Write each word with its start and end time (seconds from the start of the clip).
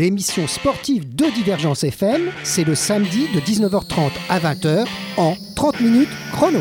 30 0.00 0.08
minutes 0.08 0.32
chrono, 0.32 0.44
l'émission 0.44 0.46
sportive 0.48 1.14
de 1.14 1.26
Divergence 1.26 1.84
FM, 1.84 2.30
c'est 2.42 2.64
le 2.64 2.74
samedi 2.74 3.28
de 3.34 3.40
19h30 3.40 4.10
à 4.30 4.38
20h 4.38 4.86
en 5.18 5.36
30 5.54 5.80
minutes 5.80 6.08
chrono. 6.32 6.60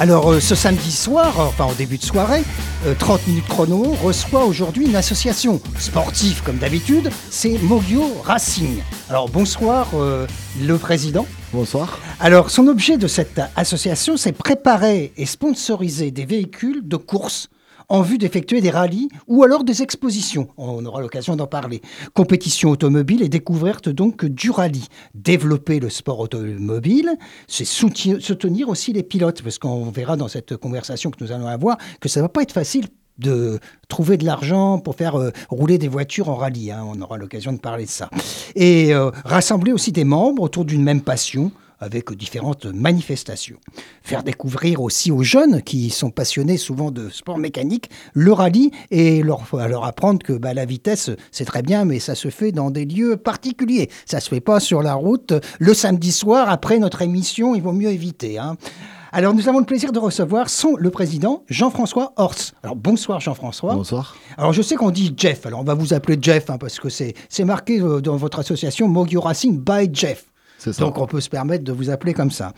Alors 0.00 0.32
euh, 0.32 0.40
ce 0.40 0.56
samedi 0.56 0.90
soir, 0.90 1.38
enfin 1.38 1.64
en 1.64 1.72
début 1.74 1.98
de 1.98 2.02
soirée, 2.02 2.42
30 2.98 3.20
euh, 3.20 3.28
minutes 3.28 3.48
chrono 3.48 3.82
reçoit 4.02 4.44
aujourd'hui 4.44 4.86
une 4.86 4.96
association 4.96 5.60
sportive 5.78 6.42
comme 6.44 6.58
d'habitude, 6.58 7.10
c'est 7.30 7.58
Mogio 7.62 8.04
Racing. 8.22 8.82
Alors 9.08 9.28
bonsoir 9.30 9.88
euh, 9.94 10.26
le 10.60 10.76
président. 10.76 11.26
Bonsoir. 11.52 11.98
Alors 12.20 12.50
son 12.50 12.68
objet 12.68 12.98
de 12.98 13.06
cette 13.06 13.40
association, 13.56 14.16
c'est 14.18 14.32
préparer 14.32 15.12
et 15.16 15.24
sponsoriser 15.24 16.10
des 16.10 16.26
véhicules 16.26 16.86
de 16.86 16.96
course 16.96 17.48
en 17.88 18.02
vue 18.02 18.18
d'effectuer 18.18 18.60
des 18.60 18.70
rallyes 18.70 19.08
ou 19.26 19.42
alors 19.42 19.64
des 19.64 19.82
expositions. 19.82 20.48
On 20.56 20.84
aura 20.84 21.00
l'occasion 21.00 21.36
d'en 21.36 21.46
parler. 21.46 21.82
Compétition 22.12 22.70
automobile 22.70 23.22
et 23.22 23.28
découverte 23.28 23.88
donc 23.88 24.24
du 24.24 24.50
rallye. 24.50 24.88
Développer 25.14 25.80
le 25.80 25.90
sport 25.90 26.20
automobile, 26.20 27.10
c'est 27.46 27.64
soutenir 27.64 28.68
aussi 28.68 28.92
les 28.92 29.02
pilotes, 29.02 29.42
parce 29.42 29.58
qu'on 29.58 29.90
verra 29.90 30.16
dans 30.16 30.28
cette 30.28 30.56
conversation 30.56 31.10
que 31.10 31.22
nous 31.22 31.32
allons 31.32 31.46
avoir 31.46 31.78
que 32.00 32.08
ça 32.08 32.20
ne 32.20 32.24
va 32.24 32.28
pas 32.28 32.42
être 32.42 32.52
facile 32.52 32.86
de 33.18 33.60
trouver 33.88 34.16
de 34.16 34.24
l'argent 34.24 34.78
pour 34.78 34.96
faire 34.96 35.16
euh, 35.16 35.30
rouler 35.48 35.78
des 35.78 35.88
voitures 35.88 36.28
en 36.28 36.34
rallye. 36.34 36.72
Hein. 36.72 36.84
On 36.84 37.00
aura 37.00 37.16
l'occasion 37.16 37.52
de 37.52 37.58
parler 37.58 37.84
de 37.84 37.90
ça. 37.90 38.10
Et 38.56 38.92
euh, 38.92 39.10
rassembler 39.24 39.72
aussi 39.72 39.92
des 39.92 40.04
membres 40.04 40.42
autour 40.42 40.64
d'une 40.64 40.82
même 40.82 41.00
passion, 41.00 41.52
avec 41.84 42.12
différentes 42.12 42.66
manifestations. 42.66 43.58
Faire 44.02 44.22
découvrir 44.22 44.80
aussi 44.82 45.12
aux 45.12 45.22
jeunes 45.22 45.62
qui 45.62 45.90
sont 45.90 46.10
passionnés 46.10 46.56
souvent 46.56 46.90
de 46.90 47.08
sport 47.10 47.38
mécanique 47.38 47.90
le 48.14 48.32
rallye 48.32 48.70
et 48.90 49.22
leur, 49.22 49.44
leur 49.52 49.84
apprendre 49.84 50.20
que 50.22 50.32
bah, 50.32 50.54
la 50.54 50.64
vitesse 50.64 51.10
c'est 51.30 51.44
très 51.44 51.62
bien 51.62 51.84
mais 51.84 52.00
ça 52.00 52.14
se 52.14 52.30
fait 52.30 52.52
dans 52.52 52.70
des 52.70 52.84
lieux 52.84 53.16
particuliers. 53.16 53.90
Ça 54.06 54.20
se 54.20 54.28
fait 54.28 54.40
pas 54.40 54.60
sur 54.60 54.82
la 54.82 54.94
route 54.94 55.34
le 55.58 55.74
samedi 55.74 56.12
soir 56.12 56.48
après 56.48 56.78
notre 56.78 57.02
émission, 57.02 57.54
il 57.54 57.62
vaut 57.62 57.72
mieux 57.72 57.90
éviter. 57.90 58.38
Hein. 58.38 58.56
Alors, 59.16 59.32
nous 59.32 59.48
avons 59.48 59.60
le 59.60 59.64
plaisir 59.64 59.92
de 59.92 60.00
recevoir 60.00 60.50
son, 60.50 60.74
le 60.76 60.90
président 60.90 61.44
Jean-François 61.48 62.14
Horst. 62.16 62.54
Alors, 62.64 62.74
bonsoir 62.74 63.20
Jean-François. 63.20 63.74
Bonsoir. 63.74 64.16
Alors, 64.36 64.52
je 64.52 64.60
sais 64.60 64.74
qu'on 64.74 64.90
dit 64.90 65.14
Jeff. 65.16 65.46
Alors, 65.46 65.60
on 65.60 65.64
va 65.64 65.74
vous 65.74 65.94
appeler 65.94 66.18
Jeff 66.20 66.50
hein, 66.50 66.58
parce 66.58 66.80
que 66.80 66.88
c'est 66.88 67.14
marqué 67.44 67.80
euh, 67.80 68.00
dans 68.00 68.16
votre 68.16 68.40
association 68.40 68.88
Mogio 68.88 69.20
Racing 69.20 69.60
by 69.60 69.88
Jeff. 69.92 70.24
Donc 70.78 70.98
on 70.98 71.06
peut 71.06 71.20
se 71.20 71.28
permettre 71.28 71.64
de 71.64 71.72
vous 71.72 71.90
appeler 71.90 72.14
comme 72.14 72.30
ça. 72.30 72.52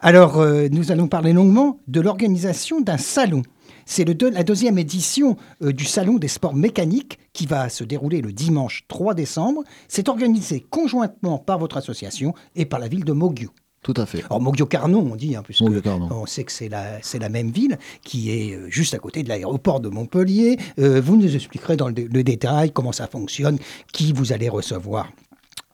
Alors 0.00 0.38
euh, 0.38 0.68
nous 0.70 0.90
allons 0.90 1.08
parler 1.08 1.32
longuement 1.32 1.78
de 1.86 2.00
l'organisation 2.00 2.80
d'un 2.80 2.98
salon. 2.98 3.42
C'est 3.86 4.04
la 4.04 4.42
deuxième 4.44 4.78
édition 4.78 5.36
euh, 5.62 5.72
du 5.72 5.84
Salon 5.84 6.14
des 6.14 6.28
sports 6.28 6.54
mécaniques 6.54 7.18
qui 7.32 7.46
va 7.46 7.68
se 7.68 7.84
dérouler 7.84 8.20
le 8.20 8.32
dimanche 8.32 8.84
3 8.88 9.14
décembre. 9.14 9.62
C'est 9.88 10.08
organisé 10.08 10.64
conjointement 10.70 11.38
par 11.38 11.58
votre 11.58 11.76
association 11.76 12.34
et 12.54 12.64
par 12.64 12.78
la 12.78 12.88
ville 12.88 13.04
de 13.04 13.12
Mogio. 13.12 13.50
Tout 13.82 13.94
à 13.96 14.06
fait. 14.06 14.22
Alors 14.24 14.40
Mogio-Carnon, 14.40 15.08
on 15.12 15.16
dit, 15.16 15.34
hein, 15.34 15.42
puisque 15.44 15.62
on 15.62 16.26
sait 16.26 16.44
que 16.44 16.52
c'est 16.52 16.68
la, 16.68 17.00
la 17.20 17.28
même 17.28 17.50
ville 17.50 17.76
qui 18.04 18.30
est 18.30 18.54
euh, 18.54 18.70
juste 18.70 18.94
à 18.94 18.98
côté 18.98 19.24
de 19.24 19.28
l'aéroport 19.28 19.80
de 19.80 19.88
Montpellier. 19.88 20.58
vous 20.78 21.16
nous 21.16 21.34
expliquerez 21.34 21.76
dans 21.76 21.88
le 21.88 22.22
détail 22.22 22.70
comment 22.70 22.92
ça 22.92 23.08
fonctionne, 23.08 23.58
qui 23.92 24.12
vous 24.12 24.32
allez 24.32 24.48
recevoir. 24.48 25.08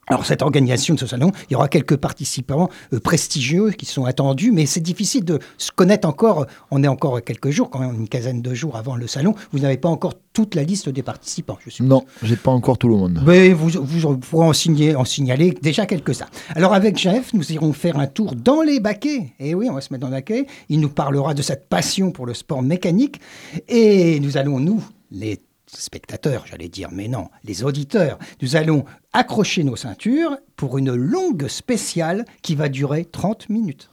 Alors 0.08 0.24
cette 0.24 0.42
organisation 0.42 0.94
de 0.94 1.00
ce 1.00 1.06
salon, 1.06 1.32
il 1.48 1.52
y 1.52 1.56
aura 1.56 1.68
quelques 1.68 1.96
participants 1.96 2.70
euh, 2.94 3.00
prestigieux 3.00 3.70
qui 3.70 3.84
sont 3.84 4.06
attendus, 4.06 4.52
mais 4.52 4.64
c'est 4.64 4.80
difficile 4.80 5.24
de 5.24 5.38
se 5.58 5.70
connaître 5.70 6.08
encore. 6.08 6.46
On 6.70 6.82
est 6.82 6.88
encore 6.88 7.22
quelques 7.22 7.50
jours, 7.50 7.68
quand 7.68 7.80
même 7.80 7.94
une 7.94 8.08
quinzaine 8.08 8.40
de 8.40 8.54
jours 8.54 8.76
avant 8.76 8.96
le 8.96 9.06
salon. 9.06 9.34
Vous 9.52 9.58
n'avez 9.58 9.76
pas 9.76 9.88
encore 9.88 10.14
toute 10.32 10.54
la 10.54 10.62
liste 10.62 10.88
des 10.88 11.02
participants, 11.02 11.58
je 11.64 11.70
suis. 11.70 11.84
Non, 11.84 12.04
j'ai 12.22 12.36
pas 12.36 12.50
encore 12.50 12.78
tout 12.78 12.88
le 12.88 12.94
monde. 12.94 13.22
Mais 13.26 13.52
vous, 13.52 13.68
vous 13.68 14.16
pourrez 14.16 14.46
en, 14.46 14.52
signer, 14.52 14.94
en 14.94 15.04
signaler 15.04 15.54
déjà 15.62 15.84
quelques-uns. 15.84 16.28
Alors 16.54 16.72
avec 16.72 16.96
Jeff, 16.96 17.34
nous 17.34 17.52
irons 17.52 17.72
faire 17.72 17.98
un 17.98 18.06
tour 18.06 18.34
dans 18.34 18.62
les 18.62 18.80
baquets. 18.80 19.34
Et 19.38 19.54
oui, 19.54 19.68
on 19.70 19.74
va 19.74 19.80
se 19.80 19.92
mettre 19.92 20.02
dans 20.02 20.08
les 20.08 20.18
baquets. 20.18 20.46
Il 20.68 20.80
nous 20.80 20.88
parlera 20.88 21.34
de 21.34 21.42
cette 21.42 21.68
passion 21.68 22.12
pour 22.12 22.24
le 22.24 22.34
sport 22.34 22.62
mécanique. 22.62 23.20
Et 23.68 24.20
nous 24.20 24.36
allons, 24.36 24.58
nous, 24.58 24.82
les 25.10 25.40
spectateurs, 25.76 26.46
j'allais 26.46 26.68
dire, 26.68 26.88
mais 26.92 27.08
non, 27.08 27.28
les 27.44 27.64
auditeurs, 27.64 28.18
nous 28.42 28.56
allons 28.56 28.84
accrocher 29.12 29.64
nos 29.64 29.76
ceintures 29.76 30.36
pour 30.56 30.78
une 30.78 30.94
longue 30.94 31.48
spéciale 31.48 32.24
qui 32.42 32.54
va 32.54 32.68
durer 32.68 33.04
30 33.04 33.48
minutes. 33.48 33.90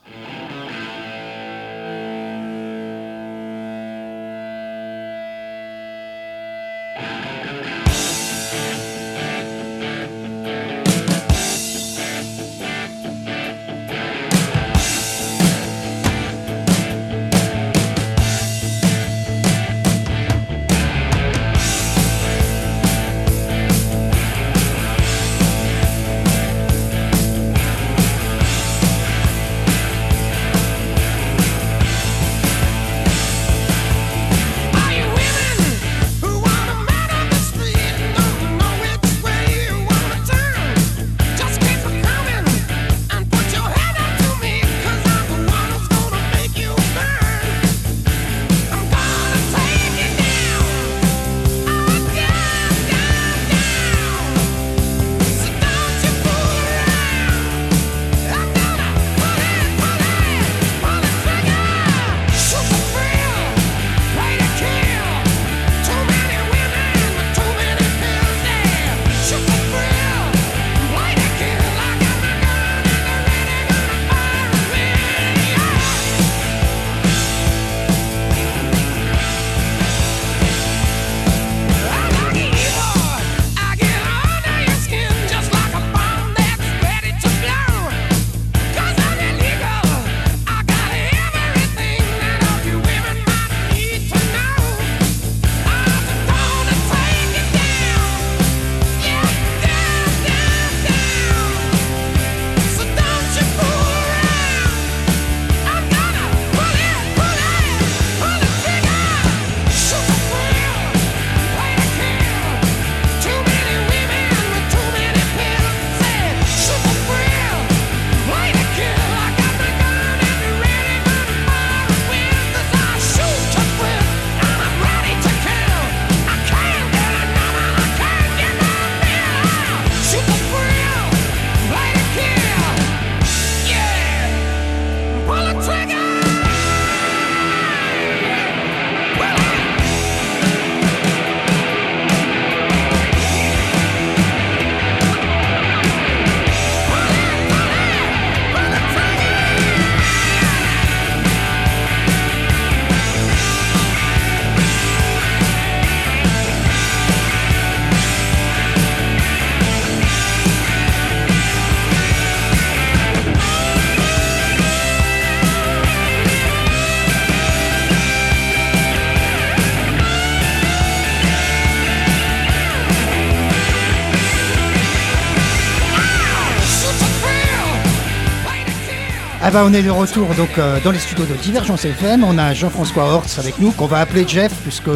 On 179.64 179.74
est 179.74 179.84
de 179.84 179.90
retour 179.90 180.28
donc 180.36 180.58
euh, 180.58 180.80
dans 180.84 180.92
les 180.92 181.00
studios 181.00 181.26
de 181.26 181.34
Divergence 181.36 181.86
FM. 181.86 182.24
On 182.26 182.38
a 182.38 182.54
Jean-François 182.54 183.06
Hortz 183.06 183.40
avec 183.40 183.58
nous 183.60 183.72
qu'on 183.72 183.86
va 183.86 184.00
appeler 184.00 184.26
Jeff 184.28 184.52
puisque 184.64 184.90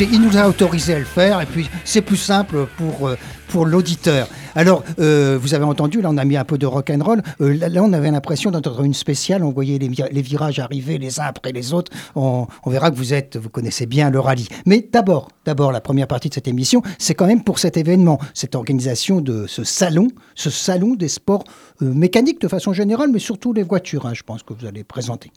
il 0.00 0.20
nous 0.20 0.36
a 0.36 0.48
autorisé 0.48 0.94
à 0.94 0.98
le 0.98 1.04
faire 1.04 1.40
et 1.40 1.46
puis 1.46 1.70
c'est 1.84 2.02
plus 2.02 2.16
simple 2.16 2.66
pour 2.76 3.08
euh, 3.08 3.16
pour 3.48 3.66
l'auditeur. 3.66 4.26
Alors 4.54 4.82
euh, 4.98 5.38
vous 5.40 5.54
avez 5.54 5.64
entendu 5.64 6.00
là 6.00 6.08
on 6.10 6.16
a 6.16 6.24
mis 6.24 6.36
un 6.36 6.44
peu 6.44 6.58
de 6.58 6.66
rock 6.66 6.90
and 6.90 7.02
roll. 7.04 7.22
Euh, 7.40 7.54
là, 7.54 7.68
là, 7.68 7.82
on 7.82 7.92
avait 7.92 8.10
l'impression 8.10 8.50
d'entendre 8.50 8.82
une 8.82 8.94
spéciale. 8.94 9.42
On 9.44 9.50
voyait 9.52 9.78
les, 9.78 9.88
vi- 9.88 10.02
les 10.10 10.22
virages 10.22 10.58
arriver 10.58 10.98
les 10.98 11.20
uns 11.20 11.24
après 11.24 11.52
les 11.52 11.72
autres. 11.72 11.92
On, 12.16 12.46
on 12.64 12.70
verra 12.70 12.90
que 12.90 12.96
vous 12.96 13.12
êtes 13.14 13.36
vous 13.36 13.50
connaissez 13.50 13.86
bien 13.86 14.10
le 14.10 14.20
rallye. 14.20 14.48
Mais 14.66 14.86
d'abord 14.92 15.28
d'abord 15.44 15.72
la 15.72 15.80
première 15.80 16.06
partie 16.06 16.28
de 16.28 16.34
cette 16.34 16.48
émission 16.48 16.82
c'est 16.98 17.14
quand 17.14 17.26
même 17.26 17.42
pour 17.44 17.58
cet 17.58 17.76
événement 17.76 18.18
cette 18.34 18.54
organisation 18.54 19.20
de 19.20 19.46
ce 19.46 19.64
salon 19.64 20.08
ce 20.34 20.50
salon 20.50 20.94
des 20.94 21.08
sports 21.08 21.44
euh, 21.82 21.92
mécaniques 21.94 22.40
de 22.40 22.48
façon 22.48 22.72
générale 22.72 23.10
mais 23.12 23.18
surtout 23.18 23.52
les 23.52 23.62
voitures, 23.62 24.06
hein, 24.06 24.12
je 24.14 24.22
pense 24.22 24.42
que 24.42 24.52
vous 24.54 24.66
allez 24.66 24.84
présenter. 24.84 25.30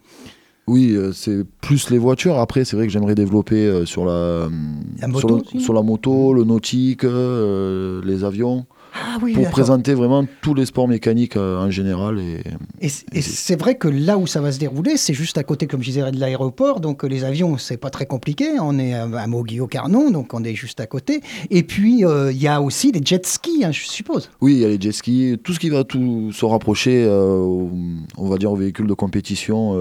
Oui, 0.68 0.96
c'est 1.14 1.44
plus 1.60 1.90
les 1.90 1.98
voitures. 1.98 2.38
Après, 2.40 2.64
c'est 2.66 2.76
vrai 2.76 2.86
que 2.86 2.94
j'aimerais 2.94 3.16
développer 3.16 3.84
sur 3.86 4.06
la, 4.06 4.48
La 5.00 5.08
moto 5.08 5.28
sur, 5.28 5.56
le- 5.56 5.60
sur 5.60 5.74
la 5.74 5.82
moto, 5.82 6.34
le 6.34 6.44
nautique, 6.44 7.04
euh, 7.04 8.00
les 8.06 8.24
avions, 8.24 8.66
Ah 9.04 9.18
oui, 9.22 9.34
pour 9.34 9.50
présenter 9.50 9.94
vraiment 9.94 10.26
tous 10.42 10.54
les 10.54 10.66
sports 10.66 10.88
mécaniques 10.88 11.36
euh, 11.36 11.58
en 11.58 11.72
général. 11.72 12.20
Et, 12.20 12.42
Et, 12.82 13.22
c'est 13.22 13.60
vrai 13.60 13.76
que 13.76 13.88
là 13.88 14.18
où 14.18 14.28
ça 14.28 14.42
va 14.42 14.52
se 14.52 14.60
dérouler, 14.60 14.98
c'est 14.98 15.14
juste 15.14 15.38
à 15.38 15.44
côté, 15.44 15.68
comme 15.68 15.82
je 15.82 15.88
disais, 15.88 16.12
de 16.12 16.20
l'aéroport. 16.20 16.80
Donc 16.80 17.04
euh, 17.04 17.08
les 17.08 17.24
avions, 17.24 17.58
c'est 17.58 17.78
pas 17.78 17.90
très 17.90 18.06
compliqué. 18.06 18.60
On 18.60 18.78
est 18.80 18.94
à, 18.94 19.04
à 19.04 19.28
Mogi-au-Carnon, 19.28 20.12
donc 20.12 20.34
on 20.34 20.44
est 20.44 20.56
juste 20.56 20.80
à 20.80 20.88
côté. 20.88 21.22
Et 21.50 21.64
puis 21.64 22.06
euh, 22.06 22.32
il 22.32 22.42
y 22.42 22.48
a 22.48 22.62
aussi 22.62 22.92
les 22.92 23.02
jet 23.04 23.26
skis, 23.26 23.64
hein, 23.64 23.72
je 23.72 23.86
suppose. 23.86 24.30
oui, 24.42 24.54
il 24.54 24.60
y 24.60 24.66
a 24.66 24.68
les 24.68 24.80
jet 24.80 24.92
skis, 24.92 25.38
tout 25.44 25.54
ce 25.54 25.60
qui 25.60 25.70
va 25.70 25.84
tout 25.84 26.32
se 26.32 26.46
rapprocher, 26.46 27.04
euh, 27.08 27.68
on 28.18 28.28
va 28.30 28.38
dire, 28.38 28.52
aux 28.52 28.56
véhicules 28.56 28.88
de 28.88 28.94
compétition 28.94 29.76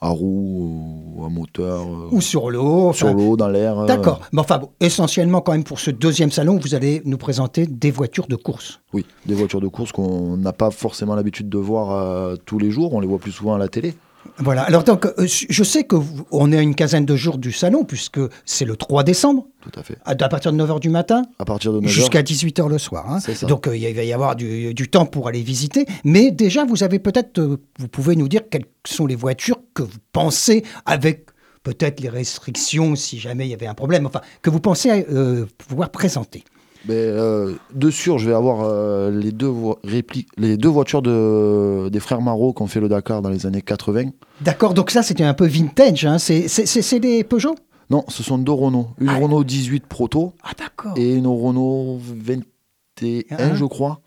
à 0.00 0.08
roues 0.10 1.14
ou 1.16 1.24
à 1.24 1.28
moteur, 1.28 1.80
euh, 1.82 2.08
Ou 2.10 2.20
sur 2.20 2.50
l'eau. 2.50 2.92
sur 2.92 3.06
enfin, 3.08 3.16
l'eau, 3.16 3.36
dans 3.36 3.48
l'air. 3.48 3.78
euh, 3.80 3.86
D'accord. 3.86 4.20
Mais 4.32 4.40
enfin, 4.40 4.58
bon, 4.58 4.68
essentiellement, 4.80 5.40
quand 5.40 5.52
même, 5.52 5.64
pour 5.64 5.80
ce 5.80 5.90
deuxième 5.90 6.30
salon, 6.30 6.58
vous 6.62 6.74
allez 6.74 7.00
nous 7.04 7.16
présenter 7.18 7.66
des 7.66 7.90
voitures 7.90 8.26
de 8.26 8.36
course. 8.36 8.80
Oui, 8.92 9.06
des 9.24 9.34
voitures 9.34 9.60
de 9.60 9.68
course 9.68 9.92
qu'on 9.92 10.36
n'a 10.36 10.52
pas 10.52 10.70
forcément 10.70 11.14
l'habitude 11.14 11.48
de 11.48 11.58
voir 11.58 11.90
euh, 11.92 12.36
tous 12.44 12.58
les 12.58 12.70
jours, 12.70 12.92
on 12.94 13.00
les 13.00 13.06
voit 13.06 13.18
plus 13.18 13.32
souvent 13.32 13.54
à 13.54 13.58
la 13.58 13.68
télé. 13.68 13.94
Voilà. 14.38 14.62
Alors, 14.62 14.84
donc, 14.84 15.06
euh, 15.06 15.12
je 15.26 15.62
sais 15.64 15.84
que 15.84 15.96
vous- 15.96 16.26
on 16.30 16.52
est 16.52 16.58
à 16.58 16.62
une 16.62 16.74
quinzaine 16.74 17.04
de 17.06 17.16
jours 17.16 17.38
du 17.38 17.52
salon, 17.52 17.84
puisque 17.84 18.20
c'est 18.44 18.64
le 18.64 18.76
3 18.76 19.02
décembre, 19.04 19.46
Tout 19.60 19.70
à 19.78 19.82
fait. 19.82 19.96
à, 20.04 20.10
à 20.12 20.28
partir 20.28 20.52
de 20.52 20.56
9h 20.56 20.80
du 20.80 20.88
matin. 20.88 21.22
À 21.38 21.44
partir 21.44 21.72
de 21.72 21.80
9h, 21.80 21.88
Jusqu'à 21.88 22.22
18h 22.22 22.68
le 22.68 22.78
soir. 22.78 23.10
hein. 23.10 23.20
Ça. 23.20 23.46
Donc 23.46 23.66
euh, 23.66 23.76
il 23.76 23.94
va 23.94 24.02
y 24.04 24.12
avoir 24.12 24.36
du, 24.36 24.74
du 24.74 24.88
temps 24.88 25.06
pour 25.06 25.28
aller 25.28 25.42
visiter. 25.42 25.86
Mais 26.04 26.30
déjà, 26.30 26.64
vous 26.64 26.82
avez 26.82 26.98
peut-être, 26.98 27.38
euh, 27.38 27.56
vous 27.78 27.88
pouvez 27.88 28.16
nous 28.16 28.28
dire 28.28 28.42
quelles 28.50 28.66
sont 28.86 29.06
les 29.06 29.16
voitures 29.16 29.58
que 29.74 29.82
vous 29.82 29.98
pensez 30.12 30.62
avec 30.84 31.26
peut-être 31.62 32.00
les 32.00 32.08
restrictions 32.08 32.94
si 32.94 33.18
jamais 33.18 33.46
il 33.46 33.50
y 33.50 33.54
avait 33.54 33.66
un 33.66 33.74
problème, 33.74 34.06
enfin, 34.06 34.20
que 34.42 34.50
vous 34.50 34.60
pensez 34.60 35.04
euh, 35.10 35.46
pouvoir 35.58 35.90
présenter. 35.90 36.44
Euh, 36.94 37.54
de 37.74 37.90
sûr, 37.90 38.18
je 38.18 38.28
vais 38.28 38.34
avoir 38.34 38.60
euh, 38.62 39.10
les, 39.10 39.32
deux 39.32 39.52
les 40.38 40.56
voitures 40.56 41.02
de, 41.02 41.88
des 41.88 42.00
frères 42.00 42.20
Marot 42.20 42.52
qui 42.52 42.62
ont 42.62 42.66
fait 42.66 42.80
le 42.80 42.88
Dakar 42.88 43.22
dans 43.22 43.30
les 43.30 43.46
années 43.46 43.62
80. 43.62 44.10
D'accord, 44.40 44.74
donc 44.74 44.90
ça 44.90 45.02
c'était 45.02 45.24
un 45.24 45.34
peu 45.34 45.46
vintage, 45.46 46.04
hein. 46.04 46.18
c'est 46.18 46.98
des 47.00 47.24
Peugeot? 47.24 47.54
Non, 47.90 48.04
ce 48.08 48.22
sont 48.22 48.38
deux 48.38 48.52
Renault. 48.52 48.88
Une 49.00 49.08
Ah. 49.08 49.16
Renault 49.18 49.44
18 49.44 49.86
Proto 49.86 50.32
Ah 50.42 50.50
et 50.96 51.14
une 51.14 51.26
Renault 51.26 51.98
21, 52.00 53.22
Ah. 53.38 53.54
je 53.54 53.64
crois, 53.64 54.00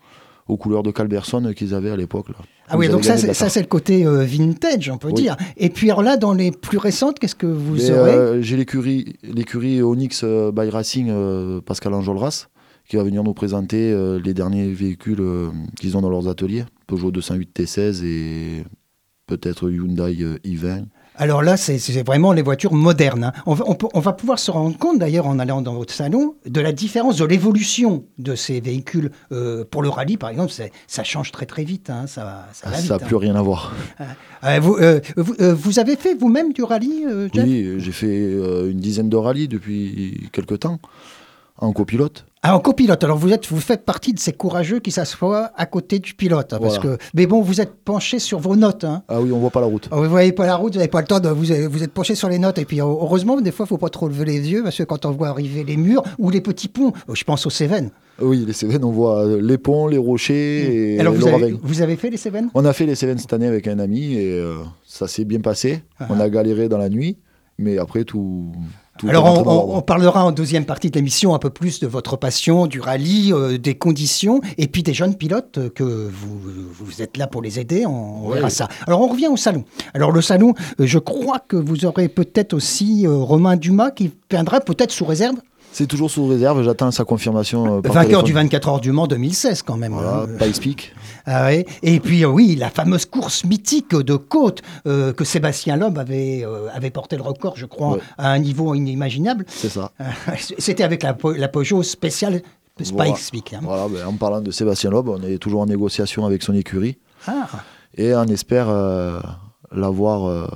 aux 0.48 0.56
couleurs 0.56 0.82
de 0.82 0.90
Calberson 0.90 1.52
qu'ils 1.56 1.74
avaient 1.74 1.90
à 1.90 1.96
l'époque. 1.96 2.26
Ah 2.68 2.76
oui, 2.76 2.88
donc 2.88 3.04
ça, 3.04 3.16
c'est- 3.16 3.60
le 3.60 3.66
côté 3.66 4.04
euh, 4.06 4.22
vintage, 4.24 4.90
on 4.90 4.98
peut 4.98 5.08
Oui. 5.08 5.14
dire. 5.14 5.36
Et 5.56 5.70
puis 5.70 5.90
alors 5.90 6.02
là, 6.02 6.16
dans 6.16 6.34
les 6.34 6.50
plus 6.52 6.78
récentes, 6.78 7.18
qu'est-ce 7.18 7.34
que 7.34 7.46
vous 7.46 7.76
Mais, 7.76 7.90
aurez? 7.90 8.42
J'ai 8.42 8.56
l'écurie 8.56 9.16
l'écurie 9.22 9.82
Onyx 9.82 10.24
by 10.24 10.68
Racing 10.68 11.60
Pascal 11.62 11.94
Enjolras 11.94 12.46
qui 12.90 12.96
va 12.96 13.04
venir 13.04 13.22
nous 13.22 13.34
présenter 13.34 13.92
euh, 13.92 14.18
les 14.22 14.34
derniers 14.34 14.68
véhicules 14.72 15.20
euh, 15.20 15.48
qu'ils 15.80 15.96
ont 15.96 16.00
dans 16.00 16.10
leurs 16.10 16.26
ateliers. 16.28 16.64
Peugeot 16.88 17.12
208 17.12 17.56
T16 17.56 18.04
et 18.04 18.64
peut-être 19.28 19.70
Hyundai 19.70 20.16
euh, 20.22 20.38
i20. 20.44 20.86
Alors 21.14 21.42
là, 21.42 21.56
c'est 21.56 21.78
vraiment 22.04 22.32
les 22.32 22.42
voitures 22.42 22.72
modernes. 22.72 23.24
hein. 23.24 23.32
On, 23.46 23.54
va, 23.54 23.64
on 23.68 23.74
peut- 23.76 23.86
on 23.94 24.00
va 24.00 24.12
pouvoir 24.12 24.40
se 24.40 24.50
rendre 24.50 24.76
compte, 24.76 24.98
d'ailleurs, 24.98 25.26
en 25.28 25.38
allant 25.38 25.62
dans 25.62 25.74
votre 25.74 25.92
salon, 25.94 26.34
de 26.46 26.60
la 26.60 26.72
différence 26.72 27.18
de 27.18 27.24
l'évolution 27.26 28.06
de 28.18 28.34
ces 28.34 28.60
véhicules. 28.60 29.12
Euh, 29.30 29.64
pour 29.70 29.82
le 29.82 29.88
rallye, 29.88 30.16
par 30.16 30.30
exemple, 30.30 30.50
ça 30.88 31.04
change 31.04 31.30
très 31.30 31.46
très 31.46 31.62
vite. 31.62 31.90
hein. 31.90 32.06
Ça, 32.08 32.48
ça 32.52 32.70
Ah, 32.72 32.82
n'a 32.88 32.94
hein. 32.96 32.98
plus 32.98 33.16
rien 33.16 33.36
à 33.36 33.42
voir. 33.42 33.72
Euh, 34.44 34.58
vous, 34.60 34.74
euh, 34.80 35.00
vous, 35.16 35.34
vous 35.38 35.78
avez 35.78 35.94
fait 35.94 36.14
vous-même 36.14 36.52
du 36.52 36.64
rallye, 36.64 37.04
Jeff? 37.32 37.44
Oui, 37.44 37.74
j'ai 37.78 37.92
fait 37.92 38.32
une 38.68 38.80
dizaine 38.80 39.08
de 39.10 39.16
rallyes 39.16 39.46
depuis 39.48 40.28
quelques 40.32 40.58
temps 40.60 40.80
en 41.58 41.72
copilote. 41.72 42.24
Ah, 42.42 42.56
en 42.56 42.60
copilote. 42.60 43.04
Alors 43.04 43.18
vous 43.18 43.30
êtes, 43.34 43.46
vous 43.48 43.60
faites 43.60 43.84
partie 43.84 44.14
de 44.14 44.18
ces 44.18 44.32
courageux 44.32 44.80
qui 44.80 44.90
s'assoient 44.90 45.50
à 45.56 45.66
côté 45.66 45.98
du 45.98 46.14
pilote, 46.14 46.54
hein, 46.54 46.58
parce 46.60 46.78
Voilà. 46.78 46.96
que. 46.96 47.02
Mais 47.12 47.26
bon, 47.26 47.42
vous 47.42 47.60
êtes 47.60 47.74
penché 47.84 48.18
sur 48.18 48.38
vos 48.38 48.56
notes. 48.56 48.84
Hein. 48.84 49.02
Ah 49.08 49.20
oui, 49.20 49.30
on 49.30 49.38
voit 49.38 49.50
pas 49.50 49.60
la 49.60 49.66
route. 49.66 49.90
Oh, 49.92 49.96
Vous 50.02 50.08
voyez 50.08 50.32
pas 50.32 50.46
la 50.46 50.56
route, 50.56 50.72
vous 50.72 50.78
n'avez 50.78 50.88
pas 50.90 51.02
le 51.02 51.06
temps 51.06 51.20
de 51.20 51.28
vous, 51.28 51.44
vous 51.70 51.82
êtes 51.82 51.92
penché 51.92 52.14
sur 52.14 52.30
les 52.30 52.38
notes 52.38 52.56
et 52.58 52.64
puis 52.64 52.80
heureusement 52.80 53.38
des 53.42 53.52
fois 53.52 53.66
il 53.66 53.68
faut 53.68 53.76
pas 53.76 53.90
trop 53.90 54.08
lever 54.08 54.24
les 54.24 54.50
yeux 54.50 54.62
parce 54.62 54.78
que 54.78 54.84
quand 54.84 55.04
on 55.04 55.10
voit 55.10 55.28
arriver 55.28 55.64
les 55.64 55.76
murs 55.76 56.02
ou 56.18 56.30
les 56.30 56.40
petits 56.40 56.68
ponts, 56.68 56.94
oh, 57.08 57.14
je 57.14 57.24
pense 57.24 57.44
aux 57.44 57.50
Cévennes. 57.50 57.90
Oui, 58.22 58.42
les 58.46 58.54
Cévennes, 58.54 58.84
on 58.84 58.90
voit 58.90 59.26
euh, 59.26 59.40
les 59.42 59.58
ponts, 59.58 59.86
les 59.86 59.98
rochers 59.98 60.94
et 60.94 61.00
Alors 61.00 61.12
vous 61.12 61.26
avez, 61.26 61.54
vous 61.62 61.82
avez 61.82 61.96
fait 61.96 62.08
les 62.08 62.16
Cévennes? 62.16 62.48
On 62.54 62.64
a 62.64 62.72
fait 62.72 62.86
les 62.86 62.94
Cévennes 62.94 63.18
cette 63.18 63.34
année 63.34 63.46
avec 63.48 63.68
un 63.68 63.78
ami 63.78 64.14
et 64.14 64.32
euh, 64.32 64.56
ça 64.86 65.08
s'est 65.08 65.26
bien 65.26 65.40
passé. 65.40 65.82
Ah. 65.98 66.06
On 66.08 66.18
a 66.18 66.28
galéré 66.30 66.70
dans 66.70 66.78
la 66.78 66.88
nuit, 66.88 67.18
mais 67.58 67.76
après 67.76 68.04
tout. 68.04 68.50
Tout 69.00 69.08
Alors 69.08 69.24
on, 69.24 69.50
on- 69.50 69.76
on 69.78 69.82
parlera 69.82 70.24
en 70.24 70.32
deuxième 70.32 70.64
partie 70.64 70.90
de 70.90 70.96
l'émission 70.96 71.34
un 71.34 71.38
peu 71.38 71.50
plus 71.50 71.80
de 71.80 71.86
votre 71.86 72.16
passion, 72.16 72.66
du 72.66 72.80
rallye, 72.80 73.32
euh, 73.32 73.58
des 73.58 73.74
conditions 73.74 74.40
et 74.58 74.66
puis 74.68 74.82
des 74.82 74.94
jeunes 74.94 75.14
pilotes 75.16 75.58
euh, 75.58 75.68
que 75.70 75.82
vous, 75.84 76.40
vous 76.78 77.02
êtes 77.02 77.16
là 77.16 77.26
pour 77.26 77.42
les 77.42 77.58
aider. 77.58 77.86
On, 77.86 78.24
on 78.24 78.28
Ouais. 78.28 78.36
verra 78.36 78.50
ça. 78.50 78.68
Alors 78.86 79.00
on 79.00 79.08
revient 79.08 79.28
au 79.28 79.36
salon. 79.36 79.64
Alors 79.94 80.12
le 80.12 80.20
salon, 80.22 80.54
euh, 80.80 80.86
je 80.86 80.98
crois 80.98 81.38
que 81.38 81.56
vous 81.56 81.84
aurez 81.84 82.08
peut-être 82.08 82.52
aussi 82.54 83.06
euh, 83.06 83.14
Romain 83.16 83.56
Dumas 83.56 83.90
qui 83.90 84.10
viendra 84.30 84.60
peut-être 84.60 84.92
sous 84.92 85.04
réserve. 85.04 85.36
C'est 85.72 85.86
toujours 85.86 86.10
sous 86.10 86.26
réserve, 86.26 86.62
j'attends 86.64 86.90
sa 86.90 87.04
confirmation. 87.04 87.78
euh, 87.78 87.80
par 87.80 87.92
Vainqueur 87.92 88.22
téléphone. 88.22 88.24
du 88.24 88.32
24 88.32 88.68
heures 88.68 88.80
du 88.80 88.90
Mans 88.92 89.06
2016 89.06 89.62
quand 89.62 89.76
même. 89.76 89.92
Voilà, 89.92 90.24
hein. 90.24 90.36
pas 90.38 90.52
speak. 90.52 90.92
Ah 91.26 91.44
ouais. 91.46 91.64
Et 91.82 92.00
puis 92.00 92.24
euh, 92.24 92.28
oui, 92.28 92.56
la 92.56 92.70
fameuse 92.70 93.06
course 93.06 93.44
mythique 93.44 93.94
de 93.94 94.16
côte 94.16 94.62
euh, 94.86 95.12
que 95.12 95.24
Sébastien 95.24 95.76
Loeb 95.76 95.96
avait, 95.98 96.42
euh, 96.44 96.68
avait 96.74 96.90
porté 96.90 97.16
le 97.16 97.22
record, 97.22 97.54
je 97.56 97.66
crois, 97.66 97.92
Ouais. 97.92 98.00
à 98.18 98.30
un 98.30 98.38
niveau 98.40 98.74
inimaginable. 98.74 99.44
C'est 99.48 99.68
ça. 99.68 99.92
C'était 100.58 100.82
avec 100.82 101.02
la, 101.04 101.16
la 101.36 101.48
Peugeot 101.48 101.82
spéciale 101.84 102.42
Spike 102.80 102.92
Voilà. 102.96 103.14
Speak. 103.16 103.52
hein. 103.54 103.60
Voilà, 103.62 103.86
ben, 103.88 104.06
en 104.06 104.14
parlant 104.14 104.40
de 104.40 104.50
Sébastien 104.50 104.90
Loeb, 104.90 105.08
on 105.08 105.22
est 105.22 105.38
toujours 105.38 105.60
en 105.60 105.66
négociation 105.66 106.26
avec 106.26 106.42
son 106.42 106.54
écurie 106.54 106.96
Ah. 107.28 107.46
et 107.96 108.14
on 108.14 108.24
espère 108.24 108.68
l'avoir 109.72 110.48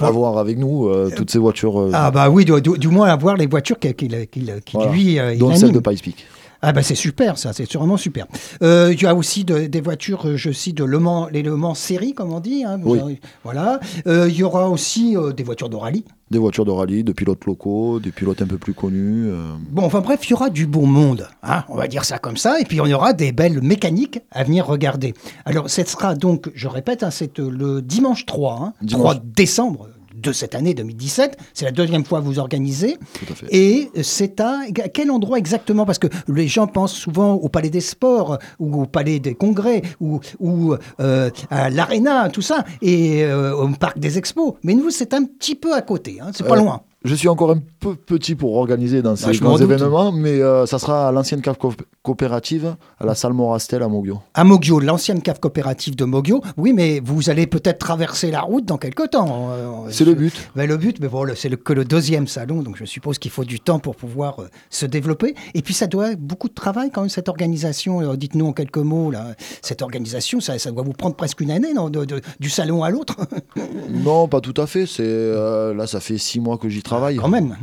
l'avoir 0.00 0.38
avec 0.38 0.58
nous, 0.58 0.88
euh, 0.88 1.10
toutes 1.16 1.30
ces 1.30 1.38
voitures, 1.38 1.80
euh, 1.80 1.90
Ah 1.92 2.10
bah 2.10 2.30
oui, 2.30 2.44
du, 2.44 2.60
du- 2.60 2.78
du 2.78 2.88
moins 2.88 3.08
avoir 3.08 3.36
les 3.36 3.46
voitures 3.46 3.78
qui, 3.78 3.92
qui, 3.94 4.08
qui- 4.08 4.26
qui 4.26 4.50
voilà, 4.72 4.92
lui 4.92 5.18
euh, 5.18 5.32
il 5.34 5.38
dont 5.38 5.54
celle 5.54 5.72
de 5.72 5.78
Pipepeak. 5.80 6.24
Ah 6.64 6.72
bah 6.72 6.82
c'est 6.82 6.94
super 6.94 7.38
ça, 7.38 7.52
c'est 7.52 7.70
vraiment 7.74 7.96
super. 7.96 8.26
Euh, 8.62 8.90
il 8.92 9.02
y 9.02 9.06
a 9.06 9.14
aussi 9.16 9.44
de- 9.44 9.66
des 9.66 9.80
voitures, 9.80 10.26
euh, 10.28 10.36
je 10.36 10.52
cite, 10.52 10.76
de 10.76 10.84
Le 10.84 10.98
Mans, 11.00 11.26
les 11.28 11.42
Le 11.42 11.56
Mans 11.56 11.74
série 11.74 12.14
comme 12.14 12.32
on 12.32 12.38
dit. 12.40 12.62
hein, 12.64 12.78
Oui. 12.84 13.18
voilà. 13.42 13.80
Euh, 14.06 14.28
il 14.28 14.36
y 14.36 14.42
aura 14.44 14.70
aussi 14.70 15.16
euh, 15.16 15.32
des 15.32 15.42
voitures 15.42 15.68
de 15.68 15.74
rallye. 15.76 16.04
Des 16.30 16.38
voitures 16.38 16.64
de 16.64 16.70
rallye, 16.70 17.02
de 17.04 17.12
pilotes 17.12 17.44
locaux, 17.46 17.98
des 18.00 18.10
pilotes 18.12 18.40
un 18.42 18.46
peu 18.46 18.56
plus 18.58 18.72
connus. 18.74 19.28
Bon, 19.70 19.82
enfin 19.84 20.00
bref, 20.00 20.20
il 20.26 20.30
y 20.30 20.34
aura 20.34 20.48
du 20.50 20.66
bon 20.66 20.86
monde, 20.86 21.28
hein, 21.42 21.64
on 21.68 21.74
va 21.76 21.88
dire 21.88 22.04
ça 22.06 22.18
comme 22.18 22.36
ça, 22.38 22.58
et 22.60 22.64
puis 22.64 22.80
on 22.80 22.86
y 22.86 22.94
aura 22.94 23.12
des 23.12 23.32
belles 23.32 23.60
mécaniques 23.60 24.20
à 24.30 24.42
venir 24.44 24.66
regarder. 24.66 25.12
Alors, 25.44 25.68
ce 25.68 25.84
sera 25.84 26.14
donc, 26.14 26.50
je 26.54 26.68
répète, 26.68 27.02
hein, 27.02 27.10
c'est 27.10 27.36
le 27.38 27.82
dimanche 27.82 28.24
3, 28.24 28.54
hein, 28.62 28.72
Dimanche. 28.80 29.02
3 29.02 29.14
décembre 29.36 29.88
de 30.22 30.32
cette 30.32 30.54
année 30.54 30.74
2017, 30.74 31.36
c'est 31.54 31.64
la 31.64 31.70
deuxième 31.72 32.04
fois 32.04 32.20
que 32.20 32.24
vous 32.24 32.38
organisez, 32.38 32.96
tout 33.18 33.32
à 33.32 33.34
fait. 33.34 33.46
et 33.50 33.90
c'est 34.02 34.40
à, 34.40 34.60
à 34.60 34.88
quel 34.88 35.10
endroit 35.10 35.38
exactement? 35.38 35.84
Parce 35.84 35.98
que 35.98 36.06
les 36.28 36.48
gens 36.48 36.66
pensent 36.66 36.94
souvent 36.94 37.34
au 37.34 37.48
Palais 37.48 37.70
des 37.70 37.80
Sports, 37.80 38.38
ou 38.58 38.82
au 38.82 38.86
Palais 38.86 39.18
des 39.20 39.34
Congrès, 39.34 39.82
ou, 40.00 40.20
ou 40.40 40.74
euh, 41.00 41.30
à 41.50 41.68
l'Arena, 41.70 42.28
tout 42.30 42.42
ça, 42.42 42.64
et 42.80 43.24
euh, 43.24 43.54
au 43.54 43.68
Parc 43.70 43.98
des 43.98 44.18
Expos, 44.18 44.54
mais 44.62 44.74
nous, 44.74 44.90
c'est 44.90 45.12
un 45.14 45.24
petit 45.24 45.54
peu 45.54 45.74
à 45.74 45.82
côté, 45.82 46.18
hein, 46.20 46.30
c'est 46.32 46.46
pas 46.46 46.54
Euh, 46.56 46.60
loin. 46.62 46.82
Je 47.04 47.14
suis 47.16 47.28
encore 47.28 47.50
un 47.50 47.58
peu 47.80 47.96
petit 47.96 48.34
pour 48.36 48.54
organiser 48.56 49.02
dans 49.02 49.16
ces 49.16 49.26
m'en 49.40 49.50
grands 49.50 49.58
événements, 49.58 50.12
mais 50.12 50.40
euh, 50.40 50.66
ça 50.66 50.78
sera 50.78 51.08
à 51.08 51.12
l'ancienne 51.12 51.40
cave 51.40 51.56
co- 51.58 51.72
coopérative, 52.02 52.76
à 53.00 53.04
la 53.06 53.14
salle 53.16 53.32
Morastel 53.32 53.82
à 53.82 53.88
Moguio. 53.88 54.20
À 54.34 54.44
Mogio, 54.44 54.78
l'ancienne 54.78 55.20
cave 55.20 55.40
coopérative 55.40 55.96
de 55.96 56.04
Mogio. 56.04 56.40
Oui, 56.56 56.72
mais 56.72 57.00
vous 57.04 57.28
allez 57.28 57.46
peut-être 57.48 57.78
traverser 57.78 58.30
la 58.30 58.42
route 58.42 58.64
dans 58.66 58.78
quelque 58.78 59.06
temps. 59.08 59.48
Euh, 59.50 59.90
C'est 59.90 60.04
le 60.04 60.14
but. 60.14 60.32
Ben, 60.54 60.68
le 60.68 60.76
but, 60.76 60.98
mais 61.00 61.08
bon, 61.08 61.26
c'est 61.34 61.50
que 61.62 61.72
le 61.72 61.84
deuxième 61.84 62.28
salon, 62.28 62.62
donc 62.62 62.76
je 62.76 62.84
suppose 62.84 63.18
qu'il 63.18 63.30
faut 63.32 63.44
du 63.44 63.58
temps 63.58 63.80
pour 63.80 63.96
pouvoir 63.96 64.40
euh, 64.40 64.46
se 64.70 64.86
développer. 64.86 65.34
Et 65.54 65.62
puis 65.62 65.74
ça 65.74 65.88
doit 65.88 66.14
beaucoup 66.16 66.48
de 66.48 66.54
travail 66.54 66.90
quand 66.92 67.00
même, 67.00 67.10
cette 67.10 67.28
organisation. 67.28 68.14
Dites-nous 68.14 68.46
en 68.46 68.52
quelques 68.52 68.76
mots, 68.78 69.10
là, 69.10 69.34
cette 69.60 69.82
organisation, 69.82 70.40
ça, 70.40 70.56
ça 70.58 70.70
doit 70.70 70.84
vous 70.84 70.92
prendre 70.92 71.16
presque 71.16 71.40
une 71.40 71.50
année, 71.50 71.72
non, 71.74 71.90
de- 71.90 72.04
de- 72.04 72.20
du 72.38 72.48
salon 72.48 72.84
à 72.84 72.90
l'autre 72.90 73.16
Non, 73.90 74.28
pas 74.28 74.40
tout 74.40 74.54
à 74.56 74.66
fait. 74.68 74.86
Là, 74.98 75.86
ça 75.88 75.98
fait 75.98 76.18
six 76.18 76.38
mois 76.38 76.58
que 76.58 76.68
j'y 76.68 76.80
travaille. 76.82 76.91
Quand 77.16 77.28
même. 77.28 77.56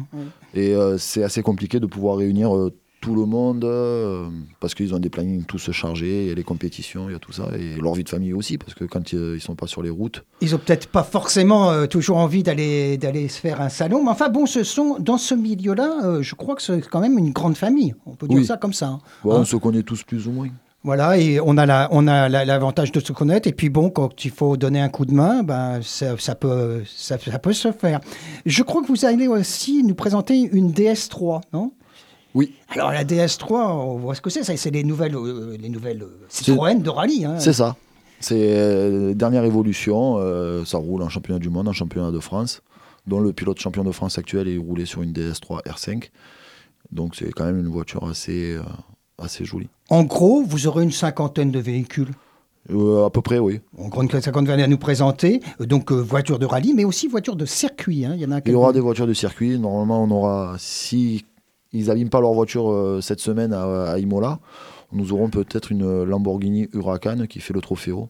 Et 0.53 0.73
euh, 0.75 0.97
c'est 0.97 1.23
assez 1.23 1.41
compliqué 1.41 1.79
de 1.79 1.85
pouvoir 1.85 2.17
réunir 2.17 2.55
euh, 2.55 2.73
tout 3.01 3.15
le 3.15 3.25
monde 3.25 3.63
euh, 3.63 4.27
parce 4.59 4.75
qu'ils 4.75 4.93
ont 4.93 4.99
des 4.99 5.09
plannings 5.09 5.45
tous 5.45 5.71
chargés, 5.71 6.23
il 6.23 6.27
y 6.27 6.31
a 6.31 6.33
les 6.35 6.43
compétitions, 6.43 7.07
il 7.07 7.13
y 7.13 7.15
a 7.15 7.19
tout 7.19 7.31
ça, 7.31 7.47
et 7.57 7.79
leur 7.79 7.93
vie 7.93 8.03
de 8.03 8.09
famille 8.09 8.33
aussi, 8.33 8.57
parce 8.57 8.73
que 8.73 8.83
quand 8.83 9.13
ils 9.13 9.39
sont 9.39 9.55
pas 9.55 9.67
sur 9.67 9.81
les 9.81 9.89
routes, 9.89 10.25
Ils 10.41 10.53
ont 10.53 10.57
peut-être 10.57 10.87
pas 10.87 11.03
forcément 11.03 11.71
euh, 11.71 11.85
toujours 11.85 12.17
envie 12.17 12.43
d'aller 12.43 12.97
d'aller 12.97 13.29
se 13.29 13.39
faire 13.39 13.61
un 13.61 13.69
salon, 13.69 14.03
mais 14.03 14.09
enfin 14.09 14.27
bon, 14.27 14.45
ce 14.45 14.63
sont 14.65 14.97
dans 14.99 15.17
ce 15.17 15.33
milieu-là, 15.33 15.99
euh, 16.03 16.21
je 16.21 16.35
crois 16.35 16.55
que 16.55 16.61
c'est 16.61 16.81
quand 16.89 16.99
même 16.99 17.17
une 17.17 17.31
grande 17.31 17.55
famille. 17.55 17.95
On 18.05 18.15
peut 18.15 18.27
dire 18.27 18.39
Oui. 18.39 18.45
ça 18.45 18.57
comme 18.57 18.73
ça. 18.73 18.87
hein. 18.87 18.99
bon, 19.23 19.31
Hein 19.33 19.37
on 19.41 19.45
se 19.45 19.55
connaît 19.55 19.83
tous 19.83 20.03
plus 20.03 20.27
ou 20.27 20.31
moins. 20.31 20.49
Voilà, 20.83 21.17
et 21.17 21.41
on 21.41 21.57
a 21.57 21.65
la, 21.65 21.89
on 21.91 22.07
a 22.07 22.29
la- 22.29 22.45
l'avantage 22.45 22.91
de 22.93 22.99
se 23.01 23.11
connaître. 23.11 23.47
Et 23.49 23.51
puis 23.51 23.69
bon, 23.69 23.89
quand 23.89 24.23
il 24.23 24.31
faut 24.31 24.55
donner 24.55 24.79
un 24.79 24.87
coup 24.87 25.05
de 25.05 25.13
main, 25.13 25.43
ben 25.43 25.81
ça, 25.83 26.17
ça 26.17 26.35
peut, 26.35 26.83
ça, 26.85 27.17
ça 27.17 27.37
peut 27.39 27.51
se 27.53 27.71
faire. 27.73 27.99
Je 28.45 28.63
crois 28.63 28.81
que 28.81 28.87
vous 28.87 29.03
allez 29.05 29.27
aussi 29.27 29.83
nous 29.83 29.95
présenter 29.95 30.39
une 30.39 30.71
DS3, 30.71 31.41
non? 31.51 31.73
Oui. 32.33 32.53
Alors 32.69 32.91
la 32.91 33.03
DS3, 33.03 33.51
on 33.73 33.97
voit 33.97 34.15
ce 34.15 34.21
que 34.21 34.29
c'est. 34.29 34.43
C'est 34.55 34.71
les 34.71 34.83
nouvelles, 34.85 35.15
euh, 35.15 35.57
les 35.59 35.67
nouvelles 35.69 36.03
euh, 36.03 36.25
Citroën 36.29 36.75
de 36.81 36.89
rallye. 36.89 37.25
hein. 37.25 37.39
C'est 37.39 37.53
ça. 37.53 37.75
C'est 38.21 38.53
euh, 38.55 39.13
dernière 39.13 39.43
évolution. 39.43 40.15
euh, 40.19 40.63
ça 40.63 40.77
roule 40.77 41.01
en 41.01 41.09
championnat 41.09 41.39
du 41.39 41.49
monde, 41.49 41.67
en 41.67 41.73
championnat 41.73 42.11
de 42.11 42.19
France, 42.19 42.61
dont 43.07 43.19
le 43.19 43.33
pilote 43.33 43.59
champion 43.59 43.83
de 43.83 43.91
France 43.91 44.17
actuel 44.17 44.47
est 44.47 44.57
roulé 44.57 44.85
sur 44.85 45.01
une 45.01 45.11
DS3 45.11 45.61
R5. 45.65 46.09
Donc 46.91 47.15
c'est 47.15 47.31
quand 47.31 47.45
même 47.45 47.59
une 47.59 47.67
voiture 47.67 48.07
assez, 48.07 48.53
euh, 48.53 48.61
assez 49.21 49.45
jolie. 49.45 49.69
En 49.89 50.03
gros, 50.03 50.43
vous 50.43 50.67
aurez 50.67 50.83
une 50.83 50.91
cinquantaine 50.91 51.51
de 51.51 51.59
véhicules. 51.59 52.11
Euh, 52.71 53.05
à 53.05 53.09
peu 53.09 53.21
près, 53.21 53.39
oui. 53.39 53.61
En 53.77 53.87
gros, 53.87 54.03
une 54.03 54.09
cinquantaine 54.21 54.59
à 54.59 54.67
nous 54.67 54.77
présenter. 54.77 55.41
Euh, 55.61 55.65
Donc, 55.65 55.91
euh, 55.91 55.95
voitures 55.95 56.37
de 56.39 56.45
rallye, 56.45 56.73
mais 56.73 56.83
aussi 56.83 57.07
voitures 57.07 57.35
de 57.35 57.45
circuit. 57.45 58.05
hein. 58.05 58.11
Il 58.15 58.21
y 58.21 58.25
en 58.25 58.31
a 58.31 58.39
Il 58.45 58.51
y 58.51 58.55
aura 58.55 58.73
des 58.73 58.79
voitures 58.79 59.07
de 59.07 59.13
circuit. 59.13 59.57
Normalement, 59.57 60.03
on 60.03 60.11
aura, 60.11 60.55
si 60.59 61.25
ils 61.73 61.87
n'abîment 61.87 62.09
pas 62.09 62.21
leur 62.21 62.33
voiture 62.33 62.69
euh, 62.71 63.01
cette 63.01 63.19
semaine 63.21 63.53
à, 63.53 63.91
à 63.91 63.97
Imola, 63.99 64.39
nous 64.91 65.13
aurons 65.13 65.29
peut-être 65.29 65.71
une 65.71 66.03
Lamborghini 66.03 66.67
Huracan 66.73 67.25
qui 67.27 67.39
fait 67.39 67.53
le 67.53 67.61
Trofeo. 67.61 68.09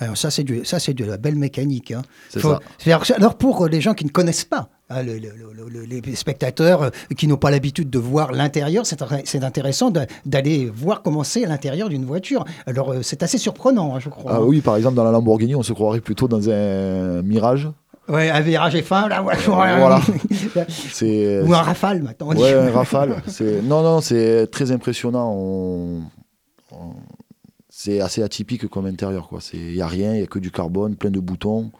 Alors 0.00 0.16
ça, 0.16 0.30
c'est 0.30 0.44
du- 0.44 0.64
ça, 0.64 0.78
c'est 0.78 0.94
de 0.94 1.04
la 1.04 1.16
belle 1.16 1.34
mécanique. 1.36 1.90
hein. 1.90 2.02
Faut- 2.38 2.54
ça. 2.78 3.14
Alors 3.16 3.34
pour 3.36 3.64
euh, 3.64 3.68
les 3.68 3.80
gens 3.80 3.94
qui 3.94 4.04
ne 4.04 4.10
connaissent 4.10 4.44
pas, 4.44 4.68
hein, 4.90 5.02
le- 5.02 5.14
le- 5.18 5.32
le- 5.56 5.68
le- 5.68 6.00
les 6.00 6.14
spectateurs 6.14 6.82
euh, 6.82 6.90
qui 7.16 7.26
n'ont 7.26 7.36
pas 7.36 7.50
l'habitude 7.50 7.90
de 7.90 7.98
voir 7.98 8.30
l'intérieur, 8.32 8.86
c'est 8.86 9.00
intér- 9.02 9.22
c'est 9.24 9.42
intéressant 9.42 9.90
d'aller 10.24 10.70
voir 10.72 11.02
comment 11.02 11.24
c'est 11.24 11.44
à 11.44 11.48
l'intérieur 11.48 11.88
d'une 11.88 12.04
voiture. 12.04 12.44
Alors 12.66 12.92
euh, 12.92 13.02
c'est 13.02 13.22
assez 13.24 13.38
surprenant, 13.38 13.96
hein, 13.96 14.00
je 14.00 14.08
crois. 14.08 14.32
Ah 14.34 14.36
hein. 14.36 14.44
oui, 14.44 14.60
par 14.60 14.76
exemple, 14.76 14.94
dans 14.94 15.04
la 15.04 15.10
Lamborghini, 15.10 15.54
on 15.56 15.62
se 15.64 15.72
croirait 15.72 16.00
plutôt 16.00 16.28
dans 16.28 16.48
un 16.48 17.22
Mirage. 17.22 17.68
Ouais, 18.08 18.30
un 18.30 18.40
virage 18.40 18.74
est 18.74 18.80
fin, 18.82 19.06
voiture. 19.20 19.54
Voilà. 19.54 20.00
Ou 21.44 21.52
un 21.52 21.60
rafale 21.60 22.02
maintenant. 22.02 22.28
on 22.30 22.34
dit. 22.34 22.40
Ouais, 22.42 22.54
un 22.54 22.70
Rafale. 22.70 23.22
C'est 23.26 23.60
non, 23.62 23.82
non, 23.82 24.00
c'est 24.00 24.46
très 24.50 24.70
impressionnant. 24.72 25.30
On- 25.30 25.98
on- 25.98 26.02
C'est 27.80 28.00
assez 28.00 28.24
atypique 28.24 28.66
comme 28.66 28.86
intérieur, 28.86 29.28
quoi. 29.28 29.38
Il 29.54 29.72
y 29.76 29.80
a 29.82 29.86
rien, 29.86 30.12
il 30.14 30.20
y 30.20 30.22
a 30.24 30.26
que 30.26 30.40
du 30.40 30.50
carbone, 30.50 30.96
plein 30.96 31.10
de 31.12 31.20
boutons. 31.20 31.70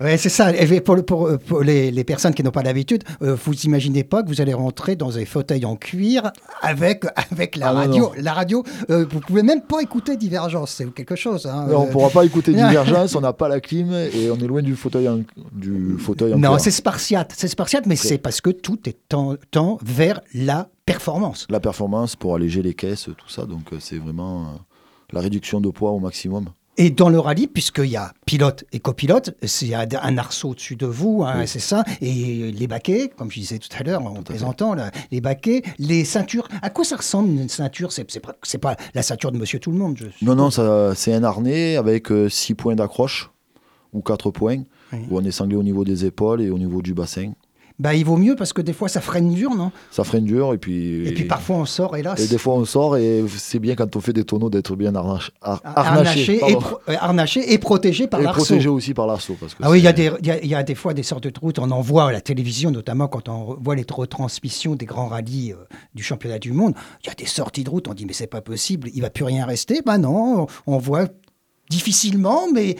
Ouais, 0.00 0.16
c'est 0.16 0.30
ça. 0.30 0.50
Et 0.56 0.80
pour, 0.80 0.96
le- 0.96 1.02
pour, 1.02 1.28
pour 1.46 1.60
les, 1.62 1.90
les 1.90 2.04
personnes 2.04 2.32
qui 2.32 2.42
n'ont 2.42 2.50
pas 2.50 2.62
l'habitude, 2.62 3.04
euh, 3.20 3.36
vous 3.44 3.52
imaginez 3.66 4.02
pas 4.02 4.22
que 4.22 4.28
vous 4.28 4.40
allez 4.40 4.54
rentrer 4.54 4.96
dans 4.96 5.18
un 5.18 5.26
fauteuil 5.26 5.66
en 5.66 5.76
cuir 5.76 6.32
avec, 6.62 7.04
avec 7.30 7.56
la 7.56 7.68
Ah 7.68 7.72
non, 7.74 7.78
radio. 7.80 8.04
non. 8.04 8.12
La 8.22 8.32
radio, 8.32 8.64
euh, 8.88 9.04
vous 9.10 9.20
pouvez 9.20 9.42
même 9.42 9.60
pas 9.60 9.82
écouter 9.82 10.16
Divergence, 10.16 10.70
c'est 10.72 10.90
quelque 10.94 11.16
chose. 11.16 11.44
hein. 11.44 11.66
Mais 11.68 11.74
on 11.74 11.86
Euh, 11.86 11.90
pourra 11.90 12.08
pas 12.08 12.24
écouter 12.24 12.52
Divergence, 12.54 13.14
on 13.14 13.20
n'a 13.20 13.34
pas 13.34 13.48
la 13.48 13.60
clim 13.60 13.92
et 13.92 14.30
on 14.30 14.36
est 14.38 14.46
loin 14.46 14.62
du 14.62 14.74
fauteuil 14.74 15.06
en, 15.06 15.20
du 15.52 15.98
fauteuil 15.98 16.32
en 16.32 16.38
Non, 16.38 16.52
cuir. 16.52 16.60
c'est 16.60 16.70
spartiate, 16.70 17.34
c'est 17.36 17.48
spartiate, 17.48 17.84
mais 17.84 17.96
c'est 17.96 18.16
parce 18.16 18.40
que 18.40 18.48
tout 18.50 18.78
est 18.88 18.96
tend, 19.06 19.36
tend 19.50 19.78
vers 19.84 20.22
la 20.32 20.70
performance. 20.86 21.46
la 21.50 21.60
performance 21.60 22.16
pour 22.16 22.34
alléger 22.34 22.62
les 22.62 22.72
caisses, 22.72 23.10
tout 23.18 23.28
ça. 23.28 23.44
Donc 23.44 23.72
euh, 23.74 23.76
c'est 23.78 23.98
vraiment 23.98 24.44
euh, 24.44 24.46
la 25.12 25.20
réduction 25.20 25.60
de 25.60 25.68
poids 25.70 25.90
au 25.90 25.98
maximum. 25.98 26.46
Et 26.78 26.88
dans 26.88 27.10
le 27.10 27.18
rallye, 27.20 27.48
puisqu'il 27.48 27.84
y 27.90 27.96
a 27.96 28.14
pilote 28.24 28.64
et 28.72 28.78
copilote, 28.80 29.36
c'est 29.42 29.66
il 29.66 29.68
y 29.68 29.74
a 29.74 29.86
un 30.02 30.16
arceau 30.16 30.50
au-dessus 30.50 30.74
de 30.74 30.86
vous, 30.86 31.22
hein, 31.22 31.34
Oui. 31.40 31.46
c'est 31.46 31.58
ça, 31.58 31.84
et 32.00 32.50
les 32.50 32.66
baquets, 32.66 33.10
comme 33.14 33.30
je 33.30 33.40
disais 33.40 33.58
tout 33.58 33.68
à 33.78 33.82
l'heure 33.82 34.00
en 34.06 34.22
présentant, 34.22 34.72
là, 34.74 34.90
les 35.10 35.20
baquets, 35.20 35.60
les 35.78 36.04
ceintures. 36.06 36.48
À 36.62 36.70
quoi 36.70 36.84
ça 36.86 36.96
ressemble 36.96 37.28
une 37.28 37.50
ceinture? 37.50 37.92
C'est 37.92 38.20
pas, 38.20 38.34
pas 38.60 38.76
la 38.94 39.02
ceinture 39.02 39.32
de 39.32 39.38
Monsieur 39.38 39.58
Tout 39.58 39.70
le 39.70 39.76
Monde. 39.76 39.98
Je... 39.98 40.24
Non, 40.24 40.34
non, 40.34 40.50
c'est 40.94 41.12
un 41.12 41.22
harnais 41.24 41.76
avec 41.76 42.08
6 42.28 42.54
points 42.54 42.74
d'accroche 42.74 43.30
ou 43.92 44.00
4 44.00 44.30
points 44.30 44.62
Oui. 44.94 44.98
où 45.10 45.18
on 45.18 45.24
est 45.24 45.30
sanglé 45.30 45.56
au 45.56 45.62
niveau 45.62 45.84
des 45.84 46.06
épaules 46.06 46.40
et 46.40 46.48
au 46.48 46.58
niveau 46.58 46.80
du 46.80 46.94
bassin. 46.94 47.32
Bah, 47.82 47.94
il 47.96 48.04
vaut 48.04 48.16
mieux 48.16 48.36
parce 48.36 48.52
que 48.52 48.62
des 48.62 48.72
fois 48.72 48.88
ça 48.88 49.00
freine 49.00 49.34
dur, 49.34 49.56
non? 49.56 49.72
Ça 49.90 50.04
freine 50.04 50.24
dur 50.24 50.54
et 50.54 50.58
puis. 50.58 51.04
Et 51.08 51.12
puis 51.12 51.24
parfois 51.24 51.56
on 51.56 51.64
sort, 51.64 51.96
hélas. 51.96 52.20
Et 52.20 52.28
des 52.28 52.38
fois 52.38 52.54
on 52.54 52.64
sort 52.64 52.96
et 52.96 53.24
c'est 53.36 53.58
bien 53.58 53.74
quand 53.74 53.96
on 53.96 54.00
fait 54.00 54.12
des 54.12 54.22
tonneaux 54.22 54.50
d'être 54.50 54.76
bien 54.76 54.94
har- 54.94 55.32
harnaché, 55.42 55.60
harnaché, 55.64 56.36
et 56.36 56.54
pro- 56.54 56.78
euh, 56.88 56.94
harnaché 57.00 57.52
et 57.52 57.58
protégé 57.58 58.06
par 58.06 58.20
et 58.20 58.22
l'arceau. 58.22 58.44
protégé 58.44 58.68
aussi 58.68 58.94
par 58.94 59.08
l'arceau. 59.08 59.36
Ah 59.60 59.68
oui, 59.68 59.80
il 59.80 59.84
y, 59.84 59.88
a 59.88 59.92
des- 59.92 60.12
il 60.20 60.26
y 60.28 60.30
a- 60.30 60.40
il 60.44 60.48
y 60.48 60.54
a 60.54 60.62
des 60.62 60.76
fois 60.76 60.94
des 60.94 61.02
sortes 61.02 61.26
de 61.26 61.32
routes, 61.40 61.58
on 61.58 61.72
en 61.72 61.80
voit 61.80 62.06
à 62.10 62.12
la 62.12 62.20
télévision, 62.20 62.70
notamment 62.70 63.08
quand 63.08 63.28
on 63.28 63.56
voit 63.60 63.74
les 63.74 63.84
retransmissions 63.90 64.76
des 64.76 64.86
grands 64.86 65.08
rallyes 65.08 65.52
euh, 65.52 65.56
du 65.96 66.04
championnat 66.04 66.38
du 66.38 66.52
monde. 66.52 66.74
Il 67.02 67.08
y 67.08 67.10
a 67.10 67.14
des 67.14 67.26
sorties 67.26 67.64
de 67.64 67.70
route, 67.70 67.88
on 67.88 67.94
dit 67.94 68.06
mais 68.06 68.12
c'est 68.12 68.28
pas 68.28 68.42
possible, 68.42 68.90
il 68.94 69.02
va 69.02 69.10
plus 69.10 69.24
rien 69.24 69.44
rester? 69.44 69.80
Ben 69.84 69.98
non, 69.98 70.46
on 70.68 70.78
voit 70.78 71.08
difficilement, 71.68 72.42
mais 72.52 72.76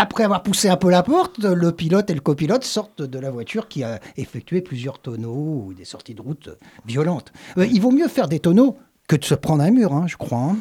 après 0.00 0.24
avoir 0.24 0.42
poussé 0.42 0.68
un 0.68 0.76
peu 0.76 0.90
la 0.90 1.02
porte, 1.02 1.38
le 1.44 1.72
pilote 1.72 2.08
et 2.10 2.14
le 2.14 2.20
copilote 2.20 2.64
sortent 2.64 3.02
de 3.02 3.18
la 3.18 3.30
voiture 3.30 3.68
qui 3.68 3.84
a 3.84 4.00
effectué 4.16 4.62
plusieurs 4.62 4.98
tonneaux 4.98 5.64
ou 5.66 5.74
des 5.74 5.84
sorties 5.84 6.14
de 6.14 6.22
route 6.22 6.48
violentes. 6.86 7.32
Euh, 7.58 7.66
il 7.66 7.80
vaut 7.80 7.90
mieux 7.90 8.08
faire 8.08 8.26
des 8.28 8.40
tonneaux 8.40 8.76
que 9.08 9.16
de 9.16 9.24
se 9.24 9.34
prendre 9.34 9.62
un 9.62 9.70
mur, 9.70 9.92
hein, 9.92 10.04
je 10.06 10.16
crois. 10.16 10.38
hein. 10.38 10.56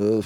Euh, 0.00 0.22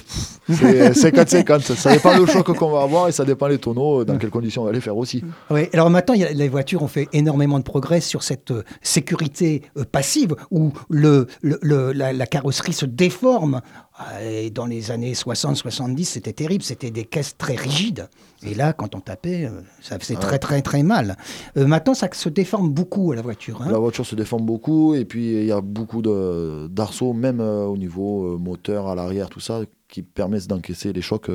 c'est 0.49 0.91
50-50. 1.11 1.75
ça 1.75 1.91
dépend 1.91 2.17
le 2.17 2.25
choc 2.25 2.45
qu'on 2.55 2.71
va 2.71 2.83
avoir 2.83 3.09
et 3.09 3.11
ça 3.11 3.25
dépend 3.25 3.47
les 3.47 3.57
tonneaux, 3.57 4.05
dans 4.05 4.17
quelles 4.17 4.29
conditions 4.29 4.61
on 4.61 4.65
va 4.65 4.71
les 4.71 4.79
faire 4.79 4.95
aussi. 4.95 5.21
Oui, 5.49 5.67
alors 5.73 5.89
maintenant, 5.89 6.13
il 6.15 6.21
y 6.21 6.23
a- 6.23 6.31
les 6.31 6.47
voitures 6.47 6.83
ont 6.83 6.87
fait 6.87 7.09
énormément 7.11 7.57
de 7.59 7.65
progrès 7.65 7.99
sur 7.99 8.23
cette 8.23 8.51
euh, 8.51 8.63
sécurité 8.81 9.63
euh, 9.77 9.83
passive 9.83 10.35
où 10.51 10.71
le, 10.89 11.27
le- 11.41 11.59
le- 11.61 11.91
la, 11.91 12.13
la 12.13 12.25
carrosserie 12.27 12.71
se 12.71 12.85
déforme. 12.85 13.59
Euh, 13.99 14.43
Et 14.43 14.49
dans 14.51 14.65
les 14.67 14.91
années 14.91 15.13
60-70, 15.13 16.03
c'était 16.05 16.33
terrible, 16.33 16.63
c'était 16.63 16.91
des 16.91 17.05
caisses 17.05 17.35
très 17.37 17.55
rigides. 17.55 18.07
Et 18.43 18.53
là, 18.53 18.73
quand 18.73 18.93
on 18.93 18.99
tapait, 18.99 19.45
euh, 19.45 19.61
ça 19.81 19.97
faisait 19.97 20.15
très 20.15 20.37
très 20.37 20.61
très 20.61 20.83
mal. 20.83 21.17
Euh, 21.57 21.65
maintenant, 21.65 21.95
ça 21.95 22.07
se 22.13 22.29
déforme 22.29 22.69
beaucoup 22.69 23.11
à 23.11 23.15
la 23.15 23.21
voiture. 23.23 23.61
hein. 23.61 23.71
La 23.71 23.79
voiture 23.79 24.05
se 24.05 24.15
déforme 24.15 24.45
beaucoup 24.45 24.93
et 24.93 25.05
puis 25.05 25.31
il 25.41 25.45
y 25.45 25.51
a 25.51 25.61
beaucoup 25.61 26.01
de- 26.03 26.67
d'arceaux, 26.69 27.13
même 27.13 27.39
euh, 27.41 27.65
au 27.65 27.77
niveau 27.77 28.33
euh, 28.35 28.37
moteur, 28.37 28.87
à 28.87 28.93
l'arrière, 28.95 29.29
tout 29.29 29.39
ça, 29.39 29.61
qui 29.89 30.03
permettent 30.03 30.47
d'encaisser 30.47 30.93
les 30.93 31.01
chocs 31.01 31.31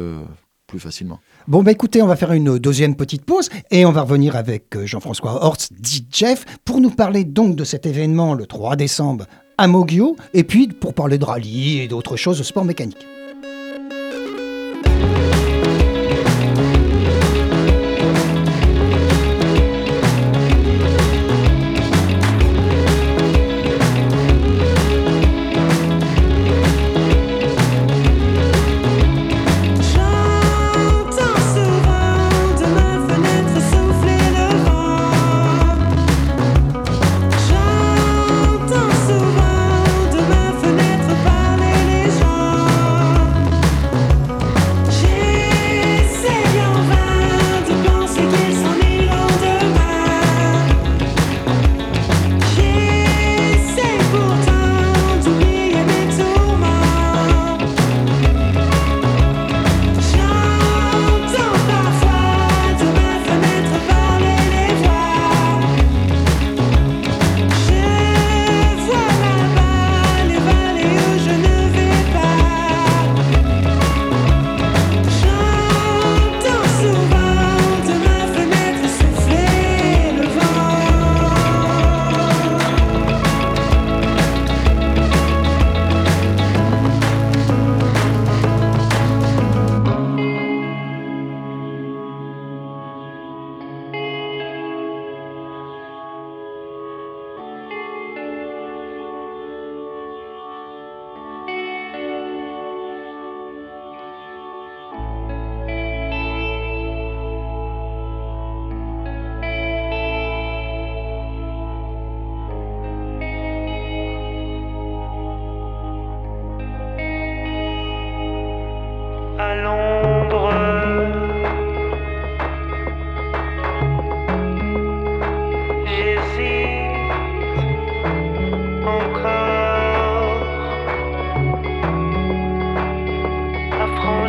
plus 0.68 0.78
facilement. 0.78 1.18
Bon, 1.48 1.62
bah 1.62 1.72
écoutez, 1.72 2.00
on 2.00 2.06
va 2.06 2.16
faire 2.16 2.32
une 2.32 2.58
deuxième 2.58 2.94
petite 2.96 3.24
pause 3.24 3.50
et 3.70 3.84
on 3.84 3.92
va 3.92 4.02
revenir 4.02 4.36
avec 4.36 4.78
Jean-François 4.86 5.44
Horst, 5.44 5.72
dit 5.78 6.06
Jeff, 6.10 6.44
pour 6.64 6.80
nous 6.80 6.90
parler 6.90 7.24
donc 7.24 7.56
de 7.56 7.64
cet 7.64 7.84
événement 7.86 8.34
le 8.34 8.46
3 8.46 8.76
décembre 8.76 9.26
à 9.58 9.66
Mogio 9.66 10.16
et 10.34 10.44
puis 10.44 10.68
pour 10.68 10.94
parler 10.94 11.18
de 11.18 11.24
rallye 11.24 11.80
et 11.80 11.88
d'autres 11.88 12.16
choses 12.16 12.38
de 12.38 12.42
sport 12.42 12.64
mécanique. 12.64 13.06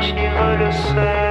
Nature 0.03 0.57
le 0.59 0.71
sait. 0.71 1.22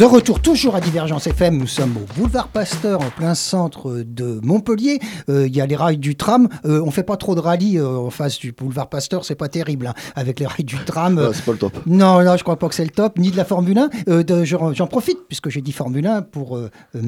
De 0.00 0.06
retour 0.06 0.40
toujours 0.40 0.76
à 0.76 0.80
Divergence 0.80 1.26
FM, 1.26 1.58
nous 1.58 1.66
sommes 1.66 1.94
au 1.98 2.18
boulevard 2.18 2.48
Pasteur 2.48 3.02
en 3.02 3.10
plein 3.10 3.34
centre 3.34 4.02
de 4.02 4.40
Montpellier. 4.42 4.98
Euh, 5.28 5.46
Il 5.46 5.54
y 5.54 5.60
a 5.60 5.66
les 5.66 5.76
rails 5.76 5.98
du 5.98 6.16
tram. 6.16 6.48
Euh, 6.64 6.82
on 6.82 6.90
fait 6.90 7.02
pas 7.02 7.18
trop 7.18 7.34
de 7.34 7.40
rallye 7.40 7.76
euh, 7.76 7.98
en 7.98 8.08
face 8.08 8.38
du 8.38 8.52
boulevard 8.52 8.88
Pasteur, 8.88 9.26
c'est 9.26 9.34
pas 9.34 9.48
terrible 9.48 9.88
hein, 9.88 9.94
avec 10.16 10.40
les 10.40 10.46
rails 10.46 10.64
du 10.64 10.76
tram. 10.86 11.18
Ah, 11.22 11.32
c'est 11.34 11.44
pas 11.44 11.52
le 11.52 11.58
top. 11.58 11.82
non, 11.84 12.24
non, 12.24 12.34
je 12.38 12.42
crois 12.42 12.58
pas 12.58 12.70
que 12.70 12.74
c'est 12.74 12.84
le 12.84 12.90
top, 12.90 13.18
ni 13.18 13.30
de 13.30 13.36
la 13.36 13.44
Formule 13.44 13.76
1. 13.76 13.90
Euh, 14.08 14.44
J'en 14.72 14.86
profite, 14.86 15.18
puisque 15.28 15.50
j'ai 15.50 15.60
dit 15.60 15.72
Formule 15.72 16.06
1, 16.06 16.22
pour 16.22 16.58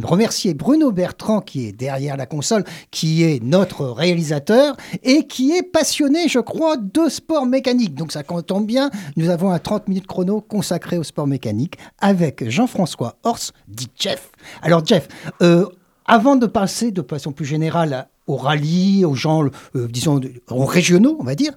remercier 0.03 0.53
Bruno 0.53 0.93
Bertrand, 0.93 1.41
qui 1.41 1.67
est 1.69 1.73
derrière 1.73 2.19
la 2.19 2.27
console, 2.27 2.63
qui 2.91 3.25
est 3.25 3.43
notre 3.43 3.87
réalisateur, 3.87 4.77
et 5.03 5.27
qui 5.27 5.53
est 5.53 5.63
passionné, 5.63 6.29
je 6.29 6.41
crois, 6.41 6.77
de 6.77 7.09
sport 7.09 7.47
mécanique. 7.47 7.95
Donc 7.95 8.13
ça 8.13 8.23
tombe 8.23 8.67
bien, 8.67 8.91
nous 9.17 9.31
avons 9.31 9.51
un 9.51 9.59
30 9.59 9.89
minutes 9.89 10.07
chrono 10.07 10.43
consacré 10.43 10.99
au 10.99 11.05
sport 11.05 11.27
mécanique, 11.27 11.79
avec 11.99 12.51
Jean-François 12.51 12.82
Horst, 13.23 13.53
dit 13.69 13.89
Jeff. 13.99 14.31
Alors 14.63 14.85
Jeff, 14.85 15.09
euh, 15.43 15.67
avant 16.07 16.37
de 16.37 16.47
passer 16.47 16.91
de 16.91 17.03
façon 17.09 17.33
plus 17.33 17.45
générale 17.47 18.09
au 18.27 18.37
rallye, 18.37 19.05
aux 19.05 19.15
gens, 19.15 19.45
euh, 19.45 19.89
disons, 19.89 20.21
aux 20.51 20.65
régionaux, 20.65 21.17
on 21.21 21.25
va 21.25 21.35
dire, 21.35 21.53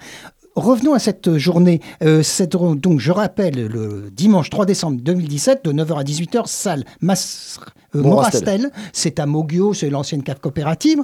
Revenons 0.58 0.94
à 0.94 1.00
cette 1.00 1.38
journée. 1.38 1.82
Euh, 2.02 2.24
cette- 2.24 2.54
donc, 2.56 3.02
je 3.02 3.12
rappelle, 3.12 3.68
le 3.68 4.10
dimanche 4.10 4.50
3 4.50 4.66
décembre 4.66 5.02
2017, 5.02 5.66
de 5.66 5.74
9h 5.74 5.98
à 6.00 6.04
18h, 6.06 6.48
salle 6.48 6.86
Mas, 7.02 7.60
euh, 7.94 8.02
Morastel. 8.02 8.72
C'est 8.94 9.20
à 9.20 9.26
Mogio, 9.26 9.74
c'est 9.74 9.90
l'ancienne 9.90 10.24
cave 10.24 10.40
coopérative. 10.40 11.04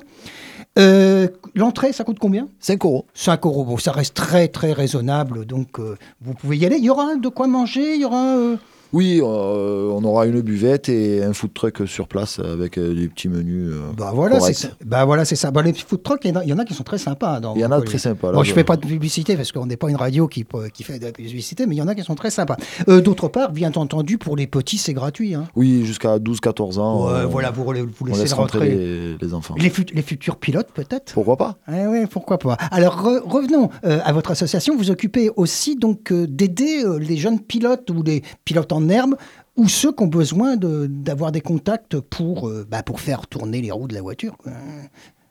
Euh, 0.80 1.28
L'entrée, 1.54 1.92
ça 1.92 2.06
coûte 2.06 2.18
combien? 2.18 2.48
5 2.62 2.86
euros. 2.86 3.06
5 3.14 3.46
euros. 3.46 3.66
Bon, 3.66 3.78
ça 3.78 3.92
reste 3.92 4.14
très, 4.14 4.48
très 4.48 4.72
raisonnable. 4.72 5.46
Donc, 5.46 5.80
vous 6.22 6.34
pouvez 6.34 6.56
y 6.58 6.66
aller. 6.66 6.78
Il 6.78 6.86
y 6.86 6.90
aura 6.90 7.16
de 7.18 7.28
quoi 7.28 7.48
manger. 7.48 7.96
Il 7.96 8.02
y 8.02 8.06
aura. 8.06 8.36
Oui, 8.94 9.20
euh, 9.24 9.90
on 9.92 10.04
aura 10.04 10.26
une 10.26 10.42
buvette 10.42 10.90
et 10.90 11.24
un 11.24 11.34
food 11.34 11.54
truck 11.54 11.84
sur 11.88 12.08
place 12.08 12.40
avec 12.40 12.78
euh, 12.78 12.94
des 12.94 13.08
petits 13.08 13.30
menus. 13.30 13.70
euh, 13.72 13.80
Bah 13.98 14.12
voilà, 14.14 14.40
c'est 14.42 14.54
ça. 14.54 14.70
Bah 14.86 15.06
voilà, 15.06 15.24
c'est 15.26 15.36
ça. 15.38 15.50
Bah, 15.52 15.62
les 15.62 15.74
food 15.74 16.04
trucks, 16.04 16.20
il 16.26 16.30
y 16.30 16.32
en 16.32 16.40
a- 16.42 16.44
il 16.44 16.50
y 16.50 16.54
en 16.54 16.60
a 16.60 16.66
qui 16.66 16.74
sont 16.74 16.84
très 16.84 16.98
sympas. 16.98 17.40
dans 17.40 17.56
Il 17.56 17.62
y 17.62 17.66
en 17.66 17.72
a 17.72 17.80
très 17.82 17.98
sympas. 17.98 18.32
Bon, 18.34 18.44
je 18.44 18.50
je- 18.50 18.54
fais 18.54 18.64
pas 18.66 18.76
de 18.76 18.86
publicité 18.86 19.36
parce 19.38 19.52
qu'on 19.54 19.66
n'est 19.66 19.78
pas 19.78 19.90
une 19.90 19.96
radio 19.96 20.28
qui, 20.28 20.46
qui 20.74 20.84
fait 20.84 21.00
de 21.00 21.06
la 21.06 21.12
publicité, 21.14 21.66
mais 21.68 21.76
il 21.76 21.78
y 21.78 21.82
en 21.82 21.88
a 21.88 21.96
qui 21.96 22.04
sont 22.04 22.16
très 22.16 22.32
sympas. 22.32 22.58
D'autre 22.88 23.30
part, 23.30 23.52
bien 23.52 23.72
entendu, 23.76 24.18
pour 24.18 24.36
les 24.36 24.48
petits, 24.48 24.78
c'est 24.78 24.94
gratuit. 24.94 25.36
hein. 25.36 25.46
Oui, 25.56 25.86
jusqu'à 25.86 26.20
12-14 26.20 26.78
ans. 26.80 27.08
Ouais, 27.08 27.26
voilà, 27.26 27.52
vous, 27.52 27.72
laissez 27.72 28.22
laisse 28.22 28.34
rentrer 28.34 28.60
rentrer. 28.60 28.76
les, 28.76 29.18
les 29.22 29.34
enfants. 29.34 29.56
Les, 29.58 29.70
fut- 29.70 29.86
les 29.94 30.02
futurs 30.02 30.36
pilotes, 30.36 30.68
peut-être? 30.74 31.14
Pourquoi 31.14 31.38
pas? 31.38 31.58
Eh 31.72 31.88
oui, 31.88 32.06
pourquoi 32.10 32.38
pas. 32.38 32.58
Alors 32.72 33.02
re- 33.02 33.22
revenons 33.26 33.70
à 33.84 34.12
votre 34.12 34.32
association. 34.32 34.76
Vous 34.76 34.92
occupez 34.92 35.30
aussi 35.38 35.76
donc 35.78 36.12
d'aider 36.12 36.84
les 37.00 37.16
jeunes 37.18 37.40
pilotes 37.40 37.90
ou 37.90 38.04
les 38.04 38.22
pilotes 38.44 38.72
en 38.74 38.81
herbe 38.90 39.16
ou 39.58 39.68
ceux 39.68 39.92
qui 39.92 40.04
ont 40.04 40.08
besoin 40.08 40.56
de- 40.56 40.88
d'avoir 40.88 41.32
des 41.32 41.42
contacts 41.42 42.00
pour, 42.00 42.48
euh, 42.48 42.66
bah, 42.70 42.84
pour 42.84 43.00
faire 43.02 43.28
tourner 43.28 43.62
les 43.62 43.72
roues 43.72 43.88
de 43.88 43.94
la 43.94 44.02
voiture. 44.02 44.36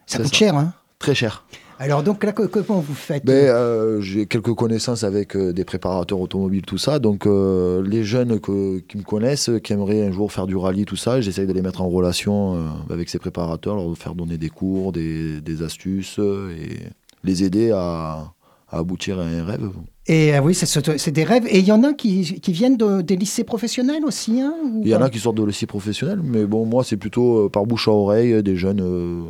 Ça 0.06 0.18
coûte 0.18 0.26
ça. 0.28 0.32
cher, 0.38 0.56
hein 0.56 0.74
Très 0.98 1.14
cher. 1.14 1.46
Alors 1.78 2.02
donc 2.02 2.22
là, 2.24 2.32
co- 2.32 2.46
comment 2.46 2.80
vous 2.80 2.92
faites 2.94 3.24
Ben, 3.24 3.32
euh, 3.48 4.02
J'ai 4.02 4.26
quelques 4.26 4.52
connaissances 4.52 5.02
avec 5.02 5.34
euh, 5.34 5.54
des 5.54 5.64
préparateurs 5.64 6.20
automobiles, 6.20 6.60
tout 6.66 6.76
ça. 6.76 6.98
Donc, 6.98 7.26
euh, 7.26 7.82
les 7.86 8.04
jeunes 8.04 8.38
que- 8.38 8.80
qui 8.80 8.98
me 8.98 9.02
connaissent, 9.02 9.48
euh, 9.48 9.60
qui 9.60 9.72
aimeraient 9.72 10.06
un 10.06 10.12
jour 10.12 10.30
faire 10.30 10.46
du 10.46 10.56
rallye, 10.56 10.84
tout 10.84 10.96
ça, 10.96 11.22
j'essaye 11.22 11.46
de 11.46 11.54
les 11.54 11.62
mettre 11.62 11.80
en 11.80 11.88
relation 11.88 12.54
euh, 12.56 12.66
avec 12.92 13.08
ces 13.08 13.18
préparateurs, 13.18 13.76
leur 13.76 13.96
faire 13.96 14.14
donner 14.14 14.36
des 14.36 14.50
cours, 14.50 14.92
des, 14.92 15.40
des 15.40 15.62
astuces 15.62 16.16
euh, 16.18 16.50
et 16.54 16.80
les 17.24 17.44
aider 17.44 17.70
à, 17.70 18.30
à 18.68 18.78
aboutir 18.78 19.18
à 19.18 19.22
un 19.22 19.44
rêve. 19.46 19.70
Et 20.12 20.34
euh, 20.34 20.40
oui, 20.40 20.54
c'est 20.54 20.66
ce- 20.66 20.96
c'est 20.98 21.12
des 21.12 21.22
rêves. 21.24 21.46
Et 21.48 21.58
il 21.60 21.64
y 21.64 21.72
en 21.72 21.84
a 21.84 21.92
qui, 21.92 22.40
qui 22.40 22.52
viennent 22.52 22.76
de- 22.76 23.00
des 23.00 23.14
lycées 23.16 23.44
professionnels 23.44 24.04
aussi 24.04 24.40
hein, 24.40 24.52
ou 24.64 24.80
Il 24.84 24.88
y 24.88 24.94
en 24.96 25.02
a 25.02 25.08
qui 25.08 25.20
sortent 25.20 25.36
de 25.36 25.44
lycée 25.44 25.66
professionnel, 25.66 26.20
mais 26.22 26.44
bon, 26.46 26.66
moi, 26.66 26.82
c'est 26.82 26.96
plutôt 26.96 27.46
euh, 27.46 27.48
par 27.48 27.64
bouche 27.64 27.86
à 27.86 27.92
oreille 27.92 28.32
euh, 28.32 28.42
des 28.42 28.56
jeunes 28.56 28.80
euh, 28.82 29.22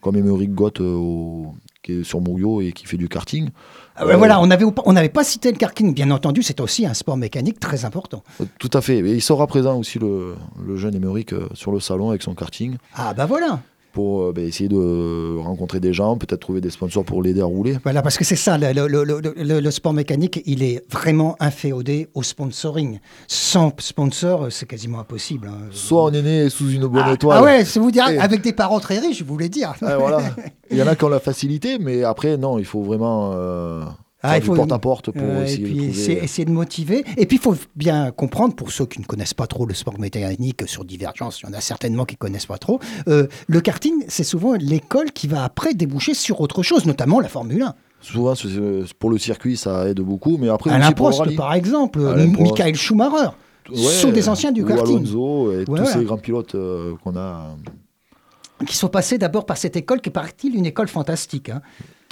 comme 0.00 0.16
Émeric 0.16 0.52
Gott, 0.54 0.80
au- 0.80 1.48
qui 1.82 1.92
est 2.00 2.04
sur 2.04 2.22
Mougio 2.22 2.62
et 2.62 2.72
qui 2.72 2.86
fait 2.86 2.96
du 2.96 3.08
karting. 3.10 3.50
Ah 3.96 4.16
Voilà, 4.16 4.40
on 4.40 4.46
n'avait 4.46 4.64
on 4.86 4.92
n'avait 4.94 5.10
pas 5.10 5.22
cité 5.24 5.52
le 5.52 5.58
karting. 5.58 5.92
Bien 5.92 6.10
entendu, 6.10 6.42
c'est 6.42 6.60
aussi 6.60 6.86
un 6.86 6.94
sport 6.94 7.18
mécanique 7.18 7.60
très 7.60 7.84
important. 7.84 8.22
Tout 8.58 8.70
à 8.72 8.80
fait. 8.80 8.98
Et 9.00 9.12
il 9.14 9.20
sera 9.20 9.46
présent 9.46 9.78
aussi, 9.78 9.98
le, 9.98 10.34
le 10.66 10.76
jeune 10.76 10.94
Émeric, 10.94 11.34
sur 11.52 11.70
le 11.72 11.80
salon 11.80 12.08
avec 12.08 12.22
son 12.22 12.34
karting. 12.34 12.76
Ah 12.96 13.12
bah 13.12 13.26
voilà. 13.26 13.60
Pour 13.94 14.24
euh, 14.24 14.32
ben, 14.34 14.44
essayer 14.44 14.68
de 14.68 15.38
rencontrer 15.38 15.78
des 15.80 15.92
gens, 15.94 16.16
peut-être 16.18 16.40
trouver 16.40 16.60
des 16.60 16.68
sponsors 16.70 17.04
pour 17.04 17.22
l'aider 17.22 17.40
à 17.40 17.44
rouler. 17.46 17.78
Voilà, 17.84 18.02
parce 18.02 18.18
que 18.18 18.24
c'est 18.24 18.36
ça, 18.36 18.58
le, 18.58 18.72
le- 18.88 19.04
le- 19.04 19.60
le- 19.60 19.70
sport 19.70 19.92
mécanique, 19.94 20.42
il 20.46 20.62
est 20.62 20.82
vraiment 20.92 21.36
inféodé 21.40 22.08
au 22.14 22.22
sponsoring. 22.22 22.98
Sans 23.28 23.72
sponsor, 23.78 24.48
c'est 24.50 24.66
quasiment 24.66 24.98
impossible. 25.00 25.48
hein. 25.48 25.68
Soit 25.70 26.04
on 26.04 26.12
est 26.12 26.22
né 26.22 26.50
sous 26.50 26.68
une 26.70 26.86
bonne 26.86 27.04
ah, 27.06 27.12
étoile. 27.14 27.38
ah 27.40 27.44
ouais, 27.44 27.64
c'est 27.64 27.78
vous 27.80 27.90
dire, 27.92 28.08
Et- 28.08 28.18
avec 28.18 28.42
des 28.42 28.52
parents 28.52 28.80
très 28.80 28.98
riches, 28.98 29.18
je 29.18 29.24
voulais 29.24 29.48
dire. 29.48 29.72
Ouais, 29.80 29.96
voilà. 29.96 30.20
Il 30.70 30.76
y 30.76 30.82
en 30.82 30.86
a 30.88 30.96
qui 30.96 31.04
ont 31.04 31.08
la 31.08 31.20
facilité, 31.20 31.78
mais 31.78 32.02
après, 32.02 32.36
non, 32.36 32.58
il 32.58 32.64
faut 32.64 32.82
vraiment 32.82 33.30
euh, 33.34 33.84
Ah, 34.26 34.38
il 34.38 34.42
faut- 34.42 34.54
porte-à-porte 34.54 35.10
pour 35.10 35.22
Euh, 35.22 35.40
et 35.42 35.44
essayer 35.44 35.64
puis 35.64 35.74
de 35.74 35.82
essayer, 35.90 36.06
trouver... 36.14 36.24
essayer 36.24 36.44
de 36.46 36.50
motiver. 36.50 37.04
Et 37.16 37.26
puis 37.26 37.36
il 37.36 37.40
faut 37.40 37.54
bien 37.76 38.10
comprendre, 38.10 38.54
pour 38.54 38.70
ceux 38.72 38.86
qui 38.86 39.00
ne 39.00 39.04
connaissent 39.04 39.34
pas 39.34 39.46
trop 39.46 39.66
le 39.66 39.74
sport 39.74 39.98
mécanique 40.00 40.66
sur 40.66 40.84
Divergence, 40.84 41.40
il 41.42 41.46
y 41.46 41.50
en 41.50 41.52
a 41.52 41.60
certainement 41.60 42.04
qui 42.04 42.14
ne 42.14 42.18
connaissent 42.18 42.46
pas 42.46 42.58
trop, 42.58 42.80
euh, 43.08 43.26
le 43.46 43.60
karting, 43.60 44.04
c'est 44.08 44.24
souvent 44.24 44.54
l'école 44.54 45.12
qui 45.12 45.28
va 45.28 45.44
après 45.44 45.74
déboucher 45.74 46.14
sur 46.14 46.40
autre 46.40 46.62
chose, 46.62 46.86
notamment 46.86 47.20
la 47.20 47.28
Formule 47.28 47.62
1. 47.62 47.74
Souvent, 48.00 48.34
pour 48.98 49.10
le 49.10 49.18
circuit, 49.18 49.56
ça 49.56 49.88
aide 49.88 50.00
beaucoup, 50.00 50.36
mais 50.38 50.48
après 50.48 50.70
Alain 50.70 50.92
pour 50.92 51.10
Prost, 51.10 51.36
par 51.36 51.54
exemple. 51.54 52.00
Michael 52.38 52.74
Schumacher, 52.74 53.28
Ouais, 53.70 53.76
sont 53.76 54.10
des 54.10 54.28
anciens 54.28 54.52
du 54.52 54.62
ou 54.62 54.66
karting. 54.66 54.96
Alonso 54.98 55.52
et 55.58 55.64
tous 55.64 55.86
ces 55.86 56.04
grands 56.04 56.18
pilotes 56.18 56.54
euh, 56.54 56.92
qu'on 57.02 57.16
a. 57.16 57.56
qui 58.66 58.76
sont 58.76 58.88
passés 58.88 59.16
d'abord 59.18 59.46
par 59.46 59.56
cette 59.56 59.76
école 59.76 60.00
qui 60.02 60.10
est 60.10 60.12
partie 60.12 60.50
d'une 60.50 60.66
école 60.66 60.88
fantastique. 60.88 61.48
hein. 61.48 61.62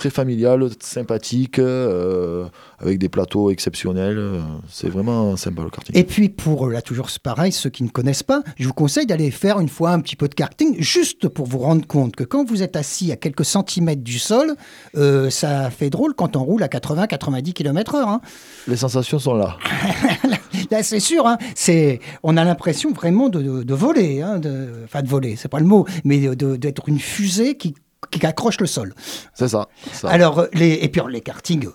Très 0.03 0.11
familial, 0.11 0.69
sympathique, 0.81 1.61
euh, 1.61 2.47
avec 2.81 2.99
des 2.99 3.09
plateaux 3.09 3.51
exceptionnels. 3.53 4.43
C'est 4.69 4.89
vraiment 4.89 5.37
sympa 5.37 5.63
le 5.63 5.71
karting. 5.71 5.97
Et 5.97 6.03
puis 6.03 6.29
pour, 6.29 6.67
euh, 6.67 6.73
là 6.73 6.83
toujours 6.83 7.09
c'est 7.09 7.23
pareil, 7.23 7.53
ceux 7.53 7.71
qui 7.71 7.85
ne 7.85 7.89
connaissent 7.89 8.25
pas, 8.25 8.43
je 8.59 8.67
vous 8.67 8.75
conseille 8.75 9.07
d'aller 9.07 9.31
faire 9.31 9.61
une 9.61 9.69
fois 9.69 9.91
un 9.93 10.01
petit 10.01 10.17
peu 10.17 10.27
de 10.27 10.35
karting, 10.35 10.75
juste 10.83 11.29
pour 11.29 11.47
vous 11.47 11.59
rendre 11.59 11.87
compte 11.87 12.17
que 12.17 12.25
quand 12.25 12.45
vous 12.49 12.65
êtes 12.65 12.75
assis 12.75 13.13
à 13.13 13.17
quelques 13.17 13.45
centimètres 13.45 14.03
du 14.03 14.19
sol, 14.19 14.55
euh, 14.97 15.31
ça 15.31 15.71
fait 15.71 15.89
drôle 15.89 16.15
quand 16.15 16.35
on 16.35 16.43
roule 16.43 16.65
à 16.65 16.69
80-90 16.69 17.53
km 17.53 17.95
heure. 17.95 18.09
hein. 18.09 18.21
Les 18.67 18.77
sensations 18.77 19.21
sont 19.21 19.35
là. 19.35 19.57
Là, 20.71 20.83
c'est 20.83 21.01
sûr, 21.01 21.27
hein, 21.29 21.39
c'est, 21.55 22.01
on 22.25 22.37
a 22.37 22.45
l'impression 22.45 22.93
vraiment 22.93 23.29
de, 23.29 23.41
de- 23.41 23.63
de 23.63 23.75
voler, 23.75 24.21
hein, 24.21 24.39
de, 24.39 24.69
enfin 24.85 25.03
de 25.03 25.09
voler, 25.09 25.37
c'est 25.37 25.49
pas 25.49 25.61
le 25.61 25.67
mot, 25.67 25.87
mais 26.05 26.19
d'être 26.35 26.89
une 26.89 26.99
fusée 26.99 27.57
qui, 27.57 27.75
qui 28.11 28.25
accroche 28.27 28.61
le 28.61 28.67
sol. 28.67 28.95
C'est 29.35 29.49
ça. 29.49 29.69
ça. 29.93 30.09
Alors, 30.11 30.47
les, 30.53 30.75
et 30.83 30.89
puis 30.89 31.01
les 31.09 31.21
kartings 31.21 31.69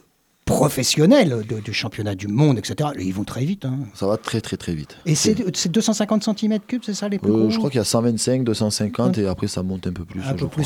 professionnels 0.47 1.43
de, 1.47 1.60
du 1.60 1.73
championnat 1.73 2.15
du 2.15 2.27
monde, 2.27 2.57
etc., 2.57 2.89
ils 2.99 3.13
vont 3.13 3.23
très 3.23 3.45
vite. 3.45 3.65
hein. 3.65 3.77
Ça 3.93 4.07
va 4.07 4.17
très 4.17 4.41
très 4.41 4.57
très 4.57 4.73
vite. 4.73 4.97
Et 5.05 5.13
c'est 5.13 5.36
c'est 5.55 5.71
250 5.71 6.25
cm3, 6.25 6.79
c'est 6.83 6.93
ça 6.93 7.07
les 7.10 7.19
plus 7.19 7.31
Euh, 7.31 7.49
je 7.49 7.57
crois 7.57 7.69
qu'il 7.69 7.77
y 7.77 7.81
a 7.81 7.86
125, 7.86 8.43
250 8.43 9.17
et 9.19 9.27
après 9.27 9.47
ça 9.47 9.62
monte 9.62 9.86
un 9.88 9.93
peu 9.93 10.05
plus. 10.05 10.21
Un 10.27 10.33
peu 10.33 10.47
plus, 10.47 10.63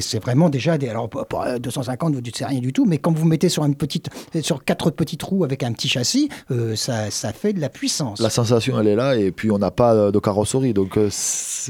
c'est 0.00 0.22
vraiment 0.22 0.48
déjà 0.50 0.78
des. 0.78 0.88
Alors 0.88 1.08
pour, 1.08 1.26
pour, 1.26 1.42
euh, 1.42 1.58
250, 1.58 2.14
vous 2.14 2.20
dites 2.20 2.36
c'est 2.36 2.44
rien 2.46 2.60
du 2.60 2.72
tout, 2.72 2.84
mais 2.84 2.98
quand 2.98 3.12
vous 3.16 3.26
mettez 3.26 3.48
sur 3.48 3.64
une 3.64 3.74
petite, 3.74 4.08
sur 4.42 4.64
quatre 4.64 4.90
petites 4.90 5.22
roues 5.22 5.44
avec 5.44 5.62
un 5.62 5.72
petit 5.72 5.88
châssis, 5.88 6.28
euh, 6.50 6.76
ça, 6.76 7.10
ça 7.10 7.32
fait 7.32 7.52
de 7.52 7.60
la 7.60 7.68
puissance. 7.70 8.20
La 8.20 8.30
sensation 8.30 8.78
elle 8.78 8.88
est 8.88 8.96
là 8.96 9.16
et 9.16 9.32
puis 9.32 9.50
on 9.50 9.58
n'a 9.58 9.70
pas 9.70 10.10
de 10.12 10.18
carrosserie 10.18 10.74
donc 10.74 10.98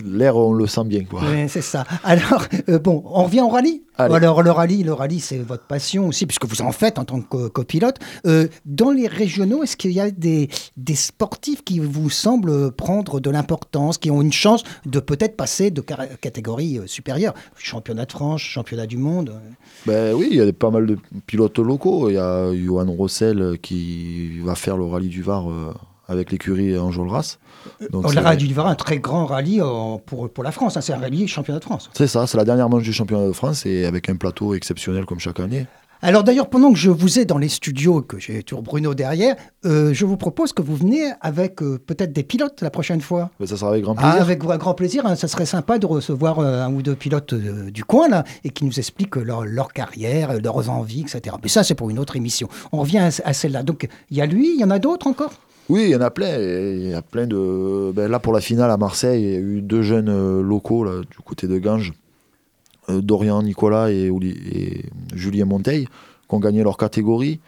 l'air 0.05 0.37
on 0.37 0.53
le 0.53 0.67
sent 0.67 0.85
bien 0.85 1.05
quoi. 1.05 1.23
Ouais, 1.23 1.47
c'est 1.49 1.63
ça. 1.63 1.85
Alors, 2.03 2.47
euh, 2.69 2.79
bon, 2.79 3.03
on 3.07 3.25
revient 3.25 3.41
au 3.43 3.49
rallye? 3.49 3.83
Allez. 3.97 4.15
Alors, 4.17 4.43
le 4.43 4.51
rallye, 4.51 4.83
le 4.83 4.93
rallye 4.93 5.21
c'est 5.21 5.39
votre 5.39 5.67
passion 5.67 6.09
aussi, 6.09 6.27
puisque 6.27 6.47
vous 6.47 6.63
en 6.63 6.73
faites 6.73 6.99
en 6.99 7.04
tant 7.05 7.21
que 7.21 7.27
co- 7.27 7.49
copilote. 7.51 7.99
Euh, 8.27 8.49
dans 8.65 8.91
les 8.91 9.07
régionaux, 9.07 9.63
est-ce 9.63 9.77
qu'il 9.77 9.93
y 9.93 10.01
a 10.01 10.11
des, 10.11 10.49
des 10.77 10.95
sportifs 10.95 11.63
qui 11.65 11.79
vous 11.79 12.11
semblent 12.11 12.73
prendre 12.73 13.21
de 13.21 13.31
l'importance, 13.31 13.99
qui 13.99 14.11
ont 14.11 14.23
une 14.23 14.33
chance 14.33 14.65
de 14.87 15.01
peut-être 15.01 15.37
passer 15.37 15.71
de 15.71 15.81
catégorie 15.81 16.79
euh, 16.79 16.87
supérieure? 16.87 17.35
Championnat 17.57 18.07
de 18.07 18.13
France, 18.13 18.41
championnat 18.41 18.87
du 18.87 18.97
monde 18.97 19.31
euh. 19.31 19.51
Ben 19.87 20.15
oui, 20.15 20.29
il 20.31 20.37
y 20.37 20.41
a 20.41 20.53
pas 20.53 20.71
mal 20.71 20.87
de 20.87 20.99
pilotes 21.27 21.59
locaux. 21.59 22.09
Il 22.09 22.15
y 22.15 22.19
a 22.19 22.55
Johan 22.55 22.91
Rossel 22.91 23.59
qui 23.61 24.39
va 24.41 24.55
faire 24.55 24.77
le 24.77 24.85
rallye 24.85 25.09
du 25.09 25.23
Var 25.23 25.45
avec 26.09 26.33
l'écurie 26.33 26.79
Enjolras. 26.79 27.39
Donc 27.91 28.15
le 28.15 28.21
rallye 28.21 28.47
du 28.47 28.55
Var, 28.55 28.67
un 28.67 28.75
très 28.75 28.99
grand 28.99 29.27
rallye 29.27 29.61
pour, 30.07 30.31
pour 30.31 30.45
la 30.45 30.53
France. 30.53 30.77
hein, 30.77 30.81
c'est 30.81 30.93
un 30.93 30.99
rallye 30.99 31.27
championnat 31.29 31.59
de 31.59 31.65
France. 31.65 31.91
C'est 31.95 32.07
ça, 32.07 32.27
c'est 32.27 32.37
la 32.37 32.45
dernière 32.45 32.69
manche 32.69 32.83
du 32.83 32.93
championnat 32.93 33.27
de 33.27 33.33
France 33.33 33.67
et 33.67 33.85
avec 33.85 34.09
un 34.09 34.17
plateau 34.17 34.55
exceptionnel 34.55 35.05
comme 35.07 35.19
chaque 35.21 35.41
année. 35.41 35.67
Alors 36.07 36.23
d'ailleurs, 36.23 36.51
pendant 36.51 36.71
que 36.71 36.79
je 36.79 36.91
vous 36.91 37.19
ai 37.19 37.25
dans 37.25 37.39
les 37.39 37.49
studios, 37.49 38.03
que 38.03 38.19
j'ai 38.19 38.43
toujours 38.43 38.63
Bruno 38.63 38.93
derrière, 38.93 39.37
euh, 39.65 39.95
je 39.95 40.05
vous 40.05 40.19
propose 40.19 40.53
que 40.53 40.61
vous 40.61 40.77
veniez 40.77 41.13
avec 41.23 41.63
euh, 41.63 41.79
peut-être 41.79 42.13
des 42.13 42.23
pilotes 42.23 42.61
la 42.61 42.69
prochaine 42.69 43.01
fois. 43.01 43.31
Ben, 43.41 43.47
ça 43.47 43.57
sera 43.57 43.71
avec 43.71 43.85
grand 43.85 43.95
Ah, 43.97 44.03
plaisir. 44.03 44.21
avec 44.23 44.45
un 44.45 44.59
grand 44.59 44.75
plaisir, 44.75 45.07
hein, 45.07 45.17
ça 45.17 45.29
serait 45.29 45.47
sympa 45.47 45.79
de 45.79 45.87
recevoir 45.87 46.41
euh, 46.41 46.61
un 46.63 46.75
ou 46.75 46.83
deux 46.83 46.95
pilotes 46.95 47.33
du 47.33 47.85
coin 47.85 48.09
là 48.11 48.25
et 48.45 48.51
qui 48.51 48.67
nous 48.67 48.79
expliquent 48.79 49.17
leur, 49.17 49.47
leur 49.47 49.73
carrière, 49.73 50.39
leurs 50.43 50.69
envies, 50.69 51.01
etc. 51.01 51.37
Mais 51.43 51.49
ça, 51.49 51.65
c'est 51.65 51.75
pour 51.75 51.89
une 51.89 51.99
autre 51.99 52.17
émission. 52.17 52.49
On 52.73 52.81
revient 52.81 52.99
à, 52.99 53.07
à 53.25 53.33
celle-là. 53.33 53.63
Donc, 53.63 53.89
il 54.11 54.19
y 54.19 54.21
a 54.21 54.27
lui, 54.27 54.53
il 54.55 54.61
y 54.61 54.65
en 54.65 54.71
a 54.71 54.79
d'autres 54.79 55.07
encore? 55.07 55.33
Oui, 55.71 55.85
il 55.85 55.89
y 55.91 55.97
en 55.97 56.03
a 56.03 56.11
plein. 56.11 56.37
Il 56.39 56.91
y 56.91 56.93
a 56.93 57.01
plein 57.01 57.27
de. 57.27 57.93
Ben, 57.97 58.11
là, 58.11 58.19
pour 58.19 58.35
la 58.35 58.43
finale 58.43 58.71
à 58.71 58.77
Marseille, 58.77 59.23
il 59.23 59.31
y 59.33 59.37
a 59.37 59.39
eu 59.39 59.63
deux 59.63 59.81
jeunes 59.81 60.43
locaux 60.43 60.85
là, 60.85 61.01
du 61.01 61.17
côté 61.25 61.47
de 61.49 61.59
Ganges, 61.59 61.95
Dorian 62.89 63.43
Nicolas 63.43 63.91
et, 63.91 64.11
et 64.23 64.83
Julien 65.15 65.45
Monteil, 65.47 65.87
qui 65.87 66.35
ont 66.35 66.41
gagné 66.41 66.63
leur 66.63 66.77
catégorie 66.77 67.41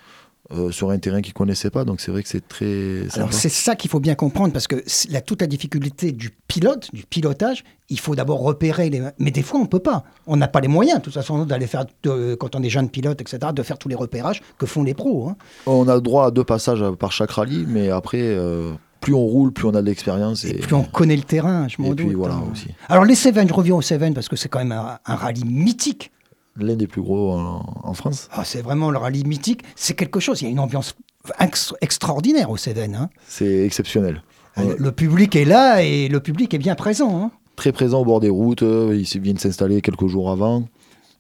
euh, 0.53 0.70
sur 0.70 0.90
un 0.90 0.99
terrain 0.99 1.22
qu'ils 1.22 1.33
ne 1.33 1.38
connaissaient 1.38 1.70
pas. 1.70 1.85
Donc 1.85 2.01
c'est 2.01 2.12
vrai 2.12 2.22
que 2.22 2.29
c'est 2.29 2.46
très. 2.46 3.03
Alors 3.14 3.33
c'est 3.33 3.49
ça 3.49 3.75
qu'il 3.75 3.90
faut 3.90 3.99
bien 4.01 4.14
comprendre 4.14 4.53
parce 4.53 4.68
que 4.68 4.77
la, 5.11 5.20
toute 5.20 5.40
la 5.40 5.46
difficulté 5.49 6.12
du 6.12 6.31
pilote, 6.46 6.88
du 6.92 7.03
pilotage, 7.05 7.64
il 7.88 7.99
faut 7.99 8.14
d'abord 8.14 8.40
repérer 8.40 8.88
les... 8.88 9.03
Mais 9.18 9.33
des 9.33 9.42
fois 9.42 9.59
on 9.59 9.66
peut 9.66 9.81
pas. 9.81 10.05
On 10.29 10.37
n'a 10.37 10.46
pas 10.46 10.61
les 10.61 10.68
moyens 10.68 10.99
de 11.01 11.05
toute 11.05 11.14
façon 11.14 11.44
d'aller 11.44 11.66
faire, 11.66 11.85
de- 12.05 12.37
quand 12.37 12.55
on 12.55 12.62
est 12.62 12.68
jeune 12.70 12.88
pilote, 12.90 13.20
etc., 13.20 13.53
de 13.55 13.62
faire 13.64 13.77
tous 13.79 13.88
les 13.88 13.94
repérages 13.96 14.40
que 14.57 14.66
font 14.66 14.85
les 14.85 14.94
pros. 14.94 15.29
hein. 15.29 15.37
On 15.66 15.88
a 15.88 15.94
le 15.96 16.01
droit 16.01 16.27
à 16.27 16.31
deux 16.31 16.44
passages 16.44 16.85
par 16.99 17.11
chaque 17.11 17.33
rallye, 17.33 17.64
mais 17.66 17.90
après, 17.90 18.22
euh, 18.22 18.70
plus 19.07 19.14
on 19.14 19.25
roule, 19.25 19.53
plus 19.53 19.69
on 19.69 19.75
a 19.77 19.83
de 19.83 19.87
l'expérience. 19.87 20.45
Et 20.45 20.49
Et, 20.51 20.55
plus 20.55 20.75
on 20.75 20.83
connaît 20.83 21.14
le 21.14 21.23
terrain, 21.23 21.69
je 21.69 21.81
m'en 21.81 21.92
et 21.92 21.95
puis 21.95 22.07
doute, 22.07 22.14
voilà 22.16 22.35
hein. 22.35 22.45
aussi. 22.51 22.66
Alors 22.88 23.05
les 23.05 23.14
Seven, 23.14 23.47
je 23.49 23.55
reviens 23.55 23.77
aux 23.77 23.81
Seven 23.83 24.14
parce 24.14 24.29
que 24.29 24.35
c'est 24.35 24.49
quand 24.49 24.59
même 24.59 24.73
un, 24.73 24.99
un 25.07 25.14
rallye 25.14 25.45
mythique. 25.45 26.11
L'un 26.57 26.75
des 26.75 26.88
plus 26.88 27.03
gros 27.03 27.31
en, 27.33 27.64
en 27.85 27.95
France. 27.95 28.29
Ah, 28.33 28.45
c'est 28.45 28.62
vraiment 28.62 28.90
le 28.90 28.99
rallye 28.99 29.23
mythique. 29.25 29.62
C'est 29.77 29.95
quelque 29.95 30.19
chose. 30.19 30.42
Il 30.42 30.47
y 30.47 30.49
a 30.49 30.51
une 30.51 30.59
ambiance 30.59 30.97
ex- 31.38 31.73
extraordinaire 31.81 32.51
au 32.51 32.57
Seven. 32.57 32.97
hein. 32.97 33.09
C'est 33.29 33.64
exceptionnel. 33.64 34.23
Le, 34.57 34.75
le 34.77 34.90
public 34.90 35.37
est 35.37 35.45
là 35.45 35.83
et 35.85 36.09
le 36.09 36.19
public 36.19 36.53
est 36.53 36.59
bien 36.59 36.75
présent. 36.75 37.23
hein. 37.23 37.31
Très 37.55 37.71
présent 37.71 38.01
au 38.01 38.05
bord 38.05 38.19
des 38.19 38.29
routes, 38.31 38.64
euh, 38.64 38.97
ils 39.01 39.21
viennent 39.21 39.38
s'installer 39.38 39.81
quelques 39.83 40.09
jours 40.09 40.31
avant. 40.33 40.66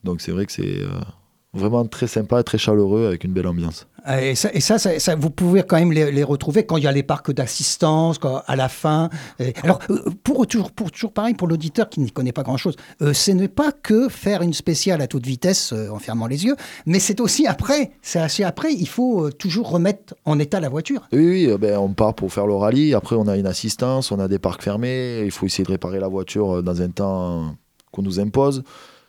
Donc 0.02 0.20
c'est 0.22 0.32
vrai 0.32 0.44
que 0.46 0.52
c'est 0.52 0.80
euh, 0.80 0.88
vraiment 1.56 1.84
très 1.86 2.06
sympa, 2.06 2.42
très 2.42 2.58
chaleureux, 2.58 3.06
avec 3.06 3.24
une 3.24 3.32
belle 3.32 3.46
ambiance. 3.46 3.86
Euh, 4.08 4.20
Et 4.20 4.34
ça, 4.36 4.50
et 4.52 4.60
ça, 4.60 4.78
ça- 4.78 4.98
ça, 5.00 5.16
vous 5.16 5.30
pouvez 5.30 5.62
quand 5.64 5.76
même 5.76 5.90
les, 5.90 6.12
les 6.12 6.22
retrouver 6.22 6.64
quand 6.64 6.76
il 6.76 6.84
y 6.84 6.86
a 6.86 6.92
les 6.92 7.02
parcs 7.02 7.32
d'assistance, 7.32 8.20
à 8.46 8.54
la 8.56 8.68
fin. 8.68 9.10
Et 9.40 9.52
alors, 9.64 9.80
euh, 9.90 9.98
pour 10.22 10.46
toujours, 10.46 10.70
pour 10.70 10.92
toujours 10.92 11.12
pareil, 11.12 11.34
pour 11.34 11.48
l'auditeur 11.48 11.88
qui 11.88 12.00
n'y 12.00 12.12
connaît 12.12 12.32
pas 12.32 12.42
grand-chose, 12.44 12.76
euh, 13.02 13.12
ce 13.12 13.32
n'est 13.32 13.48
pas 13.48 13.72
que 13.72 14.08
faire 14.08 14.42
une 14.42 14.52
spéciale 14.54 15.00
à 15.02 15.06
toute 15.08 15.26
vitesse 15.26 15.72
euh, 15.72 15.88
en 15.90 15.98
fermant 15.98 16.26
les 16.28 16.44
yeux, 16.44 16.54
mais 16.86 17.00
c'est 17.00 17.20
aussi 17.20 17.46
après. 17.48 17.90
C'est 18.02 18.20
assez 18.20 18.44
après, 18.44 18.72
il 18.72 18.86
faut 18.88 19.26
euh, 19.26 19.32
toujours 19.32 19.70
remettre 19.70 20.14
en 20.24 20.38
état 20.38 20.60
la 20.60 20.68
voiture. 20.68 21.08
Oui, 21.12 21.48
oui, 21.48 21.58
ben, 21.58 21.76
on 21.78 21.88
part 21.92 22.14
pour 22.14 22.32
faire 22.32 22.46
le 22.46 22.54
rallye. 22.54 22.94
Après, 22.94 23.16
on 23.16 23.26
a 23.26 23.36
une 23.36 23.46
assistance, 23.46 24.12
on 24.12 24.20
a 24.20 24.28
des 24.28 24.38
parcs 24.38 24.62
fermés. 24.62 25.22
Il 25.24 25.30
faut 25.32 25.46
essayer 25.46 25.64
de 25.64 25.70
réparer 25.72 25.98
la 25.98 26.08
voiture 26.08 26.62
dans 26.62 26.80
un 26.80 26.88
temps 26.90 27.56
qu'on 27.90 28.02
nous 28.02 28.20
impose. 28.20 28.62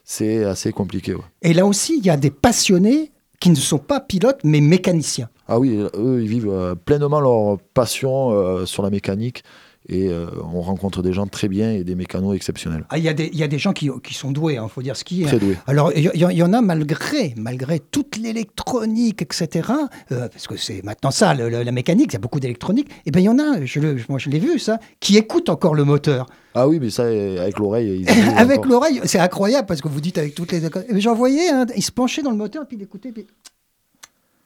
C'est 0.10 0.46
assez 0.46 0.72
compliqué. 0.72 1.14
ouais. 1.14 1.22
Et 1.42 1.54
là 1.54 1.66
aussi, 1.66 1.98
il 1.98 2.06
y 2.06 2.10
a 2.10 2.16
des 2.16 2.32
passionnés 2.32 3.12
qui 3.42 3.50
ne 3.50 3.56
sont 3.56 3.78
pas 3.78 4.00
pilotes, 4.00 4.40
mais 4.46 4.62
mécaniciens. 4.62 5.30
Ah 5.50 5.60
oui, 5.60 5.78
eux, 5.96 6.22
ils 6.22 6.30
vivent 6.30 6.50
euh, 6.50 6.76
pleinement 6.76 7.20
leur 7.20 7.58
passion 7.74 8.32
euh, 8.32 8.66
sur 8.66 8.84
la 8.84 8.90
mécanique. 8.90 9.44
Et 9.90 10.10
euh, 10.10 10.28
on 10.54 10.62
rencontre 10.62 11.02
des 11.02 11.14
gens 11.14 11.28
très 11.28 11.48
bien 11.48 11.72
et 11.72 11.84
des 11.86 11.96
mécanos 11.96 12.36
exceptionnels. 12.36 12.86
Ah, 12.90 12.98
il, 12.98 13.04
y 13.06 13.10
a 13.10 13.14
des, 13.14 13.30
il 13.32 13.40
y 13.40 13.44
a 13.44 13.48
des 13.48 13.58
gens 13.58 13.72
qui, 13.72 13.90
qui 14.04 14.14
sont 14.14 14.32
doués, 14.32 14.60
il 14.62 14.70
faut 14.70 14.82
dire 14.82 14.98
ce 14.98 15.04
qui 15.06 15.22
est. 15.24 15.26
Très 15.28 15.40
doués. 15.40 15.56
Alors, 15.66 15.92
il 15.96 16.12
y, 16.14 16.20
y 16.20 16.44
en 16.44 16.52
a 16.54 16.62
malgré, 16.62 17.34
malgré 17.38 17.80
toute 17.80 18.18
l'électronique, 18.18 19.22
etc. 19.22 19.70
euh, 20.12 20.28
parce 20.28 20.48
que 20.48 20.58
c'est 20.58 20.84
maintenant 20.84 21.12
ça, 21.12 21.34
le- 21.34 21.50
le- 21.50 21.64
la 21.64 21.72
mécanique, 21.72 22.08
il 22.10 22.14
y 22.14 22.16
a 22.18 22.20
beaucoup 22.20 22.40
d'électronique. 22.40 22.90
Et 23.06 23.12
bien, 23.12 23.22
il 23.22 23.26
y 23.26 23.30
en 23.30 23.40
a, 23.40 23.64
je 23.64 23.80
le- 23.80 23.98
moi 24.10 24.20
je 24.20 24.30
l'ai 24.30 24.40
vu 24.40 24.60
ça, 24.60 24.80
qui 25.00 25.16
écoutent 25.18 25.50
encore 25.50 25.74
le 25.76 25.86
moteur. 25.86 26.26
Ah 26.54 26.68
oui, 26.68 26.80
mais 26.82 26.90
ça, 26.90 27.04
avec 27.04 27.58
l'oreille, 27.60 28.06
avec 28.38 28.66
l'oreille, 28.66 29.00
c'est 29.06 29.20
incroyable 29.20 29.68
parce 29.68 29.80
que 29.82 29.88
vous 29.88 30.02
dites 30.02 30.18
avec 30.18 30.36
toutes 30.36 30.52
les. 30.52 30.62
Mais 30.92 31.00
J'en 31.02 31.14
voyais, 31.16 31.50
hein, 31.50 31.66
il 31.76 31.84
se 31.84 31.92
penchait 31.92 32.24
dans 32.24 32.32
le 32.32 32.38
moteur, 32.38 32.68
puis 32.68 32.78
il 32.78 32.84
écoutait. 32.84 33.12
Puis... 33.12 33.26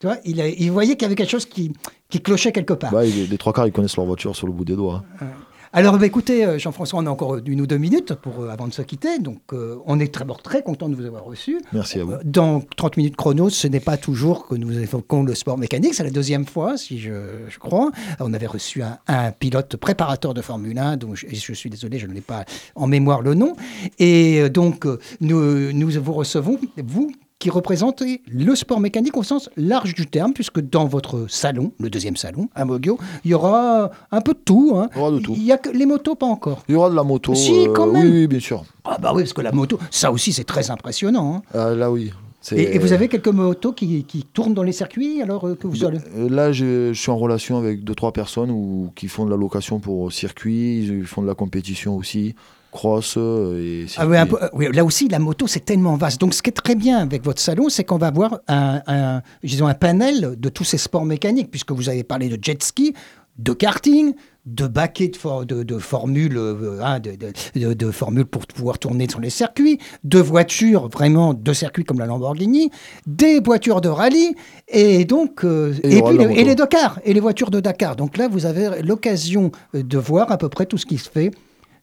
Tu 0.01 0.07
vois, 0.07 0.17
il, 0.25 0.71
voyait 0.71 0.95
qu'il 0.95 1.03
y 1.03 1.05
avait 1.05 1.15
quelque 1.15 1.29
chose 1.29 1.45
qui, 1.45 1.71
qui 2.09 2.19
clochait 2.21 2.51
quelque 2.51 2.73
part. 2.73 2.91
Bah, 2.91 3.03
les, 3.03 3.27
les 3.27 3.37
trois 3.37 3.53
quarts, 3.53 3.67
ils 3.67 3.71
connaissent 3.71 3.95
leur 3.97 4.07
voiture 4.07 4.35
sur 4.35 4.47
le 4.47 4.53
bout 4.53 4.65
des 4.65 4.75
doigts. 4.75 5.03
hein. 5.21 5.27
Alors, 5.73 5.97
bah, 5.97 6.05
écoutez, 6.05 6.43
euh, 6.43 6.57
Jean-François, 6.59 6.99
on 6.99 7.05
a 7.05 7.09
encore 7.09 7.37
une 7.37 7.61
ou 7.61 7.67
deux 7.67 7.77
minutes 7.77 8.13
pour, 8.15 8.41
euh, 8.41 8.49
avant 8.49 8.67
de 8.67 8.73
se 8.73 8.81
quitter. 8.81 9.19
Donc, 9.19 9.39
euh, 9.53 9.77
on 9.85 10.01
est 10.01 10.13
très, 10.13 10.25
très 10.43 10.63
content 10.63 10.89
de 10.89 10.95
vous 10.95 11.05
avoir 11.05 11.23
reçu. 11.23 11.61
Merci 11.71 11.99
à 12.01 12.03
vous. 12.03 12.13
Dans 12.25 12.61
30 12.75 12.97
minutes 12.97 13.15
chrono, 13.15 13.49
ce 13.49 13.67
n'est 13.67 13.79
pas 13.79 13.95
toujours 13.95 14.47
que 14.47 14.55
nous 14.55 14.77
évoquons 14.77 15.23
le 15.23 15.33
sport 15.33 15.57
mécanique, 15.57 15.93
c'est 15.93 16.03
la 16.03 16.09
deuxième 16.09 16.45
fois, 16.45 16.77
si 16.77 16.99
je, 16.99 17.11
je 17.47 17.57
crois. 17.59 17.91
On 18.19 18.33
avait 18.33 18.47
reçu 18.47 18.81
un, 18.83 18.97
un 19.07 19.31
pilote 19.31 19.77
préparateur 19.77 20.33
de 20.33 20.41
Formule 20.41 20.77
1, 20.77 20.97
dont 20.97 21.15
je, 21.15 21.27
je 21.31 21.53
suis 21.53 21.69
désolé, 21.69 21.99
je 21.99 22.07
n'ai 22.07 22.21
pas 22.21 22.43
en 22.75 22.87
mémoire 22.87 23.21
le 23.21 23.33
nom. 23.35 23.55
Et 23.97 24.49
donc, 24.49 24.85
nous, 25.21 25.71
nous 25.71 25.89
vous 26.01 26.13
recevons, 26.13 26.59
vous 26.83 27.13
qui 27.41 27.49
représentez 27.49 28.21
le 28.31 28.55
sport 28.55 28.79
mécanique 28.79 29.17
au 29.17 29.23
sens 29.23 29.49
large 29.57 29.95
du 29.95 30.05
terme, 30.05 30.31
puisque 30.31 30.61
dans 30.61 30.85
votre 30.85 31.25
salon, 31.27 31.71
le 31.79 31.89
deuxième 31.89 32.15
salon, 32.15 32.49
à 32.55 32.65
Mogio, 32.65 32.99
il 33.25 33.31
y 33.31 33.33
aura 33.33 33.89
un 34.11 34.21
peu 34.21 34.33
de 34.33 34.39
tout. 34.45 34.73
hein. 34.75 34.89
Il 34.93 34.97
y 34.97 35.01
aura 35.01 35.11
de 35.11 35.19
tout. 35.19 35.33
Il 35.35 35.43
y 35.43 35.51
a 35.51 35.57
que 35.57 35.69
les 35.69 35.85
motos, 35.87 36.15
pas 36.15 36.27
encore. 36.27 36.63
Il 36.69 36.73
y 36.73 36.75
aura 36.75 36.89
de 36.91 36.95
la 36.95 37.03
moto. 37.03 37.33
Si, 37.33 37.67
quand 37.75 37.89
euh, 37.89 37.91
même. 37.93 38.05
Oui, 38.05 38.11
oui, 38.21 38.27
bien 38.27 38.39
sûr. 38.39 38.63
Ah 38.85 38.97
bah 39.01 39.11
oui, 39.15 39.23
parce 39.23 39.33
que 39.33 39.41
la 39.41 39.51
moto, 39.51 39.79
ça 39.89 40.11
aussi, 40.11 40.31
c'est 40.33 40.43
très 40.43 40.69
impressionnant. 40.69 41.37
hein. 41.37 41.41
Ah, 41.59 41.71
là, 41.73 41.91
oui. 41.91 42.11
Et, 42.53 42.75
et 42.75 42.79
vous 42.79 42.91
avez 42.93 43.07
quelques 43.07 43.27
motos 43.27 43.71
qui, 43.73 44.03
qui 44.03 44.23
tournent 44.23 44.53
dans 44.55 44.63
les 44.63 44.71
circuits 44.71 45.21
alors 45.21 45.47
euh, 45.47 45.55
que 45.55 45.67
vous 45.67 45.83
allez 45.85 45.99
Euh, 46.17 46.27
Là, 46.29 46.51
je, 46.51 46.91
je 46.93 46.99
suis 46.99 47.11
en 47.11 47.17
relation 47.17 47.57
avec 47.57 47.83
deux, 47.83 47.93
trois 47.95 48.13
personnes 48.13 48.49
où, 48.51 48.91
qui 48.95 49.07
font 49.07 49.25
de 49.25 49.29
la 49.31 49.37
location 49.37 49.79
pour 49.79 50.11
circuit, 50.11 50.79
ils 50.85 51.05
font 51.05 51.21
de 51.21 51.27
la 51.27 51.35
compétition 51.35 51.95
aussi, 51.95 52.33
cross 52.71 53.15
euh, 53.17 53.59
et 53.83 53.85
Ah 53.97 54.07
oui, 54.07 54.17
peu, 54.29 54.37
euh, 54.41 54.47
oui, 54.53 54.67
là 54.73 54.83
aussi, 54.85 55.07
la 55.09 55.19
moto, 55.19 55.45
c'est 55.47 55.65
tellement 55.65 55.95
vaste. 55.97 56.19
Donc, 56.21 56.33
ce 56.33 56.41
qui 56.41 56.49
est 56.49 56.53
très 56.53 56.75
bien 56.75 56.97
avec 56.99 57.23
votre 57.23 57.41
salon, 57.41 57.69
c'est 57.69 57.83
qu'on 57.83 57.97
va 57.97 58.07
avoir 58.07 58.39
un, 58.47 58.81
un, 58.87 59.21
disons, 59.43 59.67
un 59.67 59.73
panel 59.73 60.35
de 60.39 60.49
tous 60.49 60.63
ces 60.63 60.77
sports 60.77 61.05
mécaniques, 61.05 61.51
puisque 61.51 61.71
vous 61.71 61.89
avez 61.89 62.03
parlé 62.03 62.29
de 62.29 62.37
jet 62.41 62.61
ski, 62.63 62.93
de 63.37 63.53
karting, 63.53 64.13
de 64.45 64.67
baquets 64.67 65.07
de, 65.09 65.15
for- 65.15 65.45
de, 65.45 65.63
de 65.63 65.77
formules, 65.77 66.37
euh, 66.37 66.79
hein, 66.83 66.99
de, 66.99 67.91
formules 67.91 68.25
pour 68.25 68.45
pouvoir 68.47 68.77
tourner 68.79 69.07
sur 69.09 69.19
les 69.19 69.29
circuits, 69.29 69.77
de 70.03 70.19
voitures 70.19 70.89
vraiment 70.89 71.33
de 71.33 71.53
circuits 71.53 71.83
comme 71.83 71.99
la 71.99 72.05
Lamborghini, 72.07 72.71
des 73.07 73.39
voitures 73.39 73.81
de 73.81 73.89
rallye, 73.89 74.35
et 74.67 75.05
donc 75.05 75.43
euh, 75.45 75.73
Et 75.83 76.01
puis 76.01 76.17
les, 76.17 76.23
et 76.39 76.43
les 76.43 76.55
Dakar, 76.55 76.99
et 77.05 77.13
les 77.13 77.19
voitures 77.19 77.51
de 77.51 77.59
Dakar. 77.59 77.95
Donc 77.95 78.17
là, 78.17 78.27
vous 78.27 78.45
avez 78.45 78.81
l'occasion 78.81 79.51
de 79.73 79.97
voir 79.97 80.31
à 80.31 80.37
peu 80.37 80.49
près 80.49 80.65
tout 80.65 80.77
ce 80.77 80.85
qui 80.85 80.97
se 80.97 81.09
fait, 81.09 81.31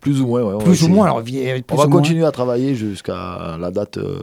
Plus 0.00 0.20
ou 0.20 0.26
moins, 0.28 0.42
ouais, 0.42 0.54
on 0.54 0.58
va 0.58 0.64
plus 0.64 0.82
ou 0.84 0.88
moins. 0.88 1.06
Alors, 1.06 1.20
vi- 1.20 1.42
plus 1.42 1.64
On 1.70 1.76
va 1.76 1.86
moins, 1.86 1.96
continuer 1.96 2.24
à 2.24 2.30
travailler 2.30 2.74
jusqu'à 2.76 3.56
la 3.60 3.70
date. 3.70 3.98
euh, 3.98 4.20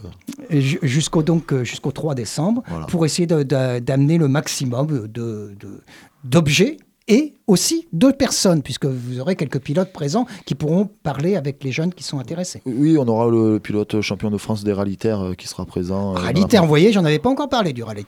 ju- 0.50 0.80
jusqu'au 0.82 1.22
donc 1.24 1.52
euh, 1.52 1.64
jusqu'au 1.64 1.92
3 1.92 2.16
décembre 2.16 2.64
Voilà. 2.68 2.86
pour 2.86 3.06
essayer 3.06 3.28
de- 3.28 3.44
de- 3.44 3.80
d'amener 3.80 4.18
le 4.18 4.28
maximum 4.28 4.88
de- 4.88 5.08
de- 5.08 5.82
d'objets 6.24 6.78
et 7.08 7.34
aussi 7.46 7.88
de 7.94 8.10
personnes, 8.10 8.64
puisque 8.64 8.86
vous 8.86 9.20
aurez 9.20 9.36
quelques 9.36 9.60
pilotes 9.60 9.92
présents 9.94 10.26
qui 10.46 10.56
pourront 10.56 10.90
parler 11.04 11.36
avec 11.36 11.64
les 11.64 11.72
jeunes 11.72 11.94
qui 11.94 12.04
sont 12.04 12.18
intéressés. 12.20 12.62
Oui, 12.66 12.98
on 12.98 13.08
aura 13.08 13.30
le 13.30 13.60
pilote 13.60 14.02
champion 14.02 14.32
de 14.32 14.38
France 14.38 14.64
des 14.64 14.74
rallye-terres 14.74 15.22
euh, 15.22 15.34
qui 15.34 15.48
sera 15.48 15.66
présent. 15.66 16.16
euh, 16.16 16.20
Rallye-terre, 16.20 16.64
vous 16.64 16.68
voyez, 16.70 16.92
j'en 16.92 17.06
avais 17.06 17.20
pas 17.20 17.30
encore 17.30 17.50
parlé 17.50 17.74
du 17.74 17.84
ouais. 17.84 18.06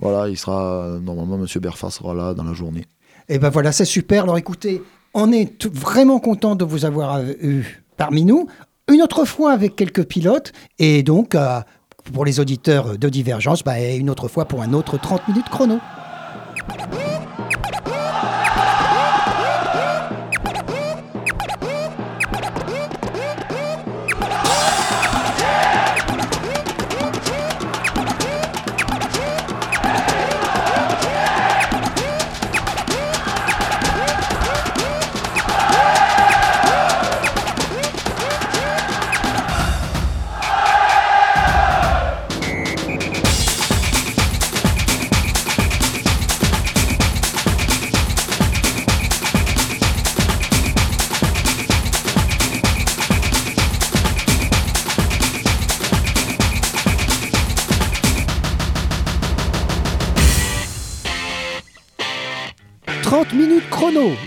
Voilà, 0.00 0.28
il 0.28 0.36
sera 0.36 0.82
euh, 0.86 0.98
normalement 0.98 1.38
Monsieur 1.38 1.60
Berfa 1.60 1.90
sera 1.90 2.14
là 2.14 2.34
dans 2.34 2.42
la 2.44 2.52
journée. 2.54 2.84
Et 3.28 3.38
ben 3.38 3.48
voilà, 3.50 3.70
c'est 3.72 3.84
super. 3.84 4.24
Alors 4.24 4.38
écoutez, 4.38 4.82
on 5.16 5.32
est 5.32 5.66
vraiment 5.66 6.20
content 6.20 6.54
de 6.54 6.64
vous 6.64 6.84
avoir 6.84 7.16
euh, 7.16 7.32
eu 7.42 7.82
parmi 7.96 8.24
nous. 8.24 8.46
Une 8.92 9.02
autre 9.02 9.24
fois 9.24 9.50
avec 9.50 9.74
quelques 9.74 10.04
pilotes 10.04 10.52
et 10.78 11.02
donc 11.02 11.34
euh, 11.34 11.60
pour 12.12 12.24
les 12.24 12.38
auditeurs 12.38 12.98
de 12.98 13.08
Divergence, 13.08 13.64
bah, 13.64 13.80
une 13.80 14.10
autre 14.10 14.28
fois 14.28 14.44
pour 14.44 14.62
un 14.62 14.72
autre 14.74 14.98
30 14.98 15.26
minutes 15.28 15.48
chrono.« 15.48 15.80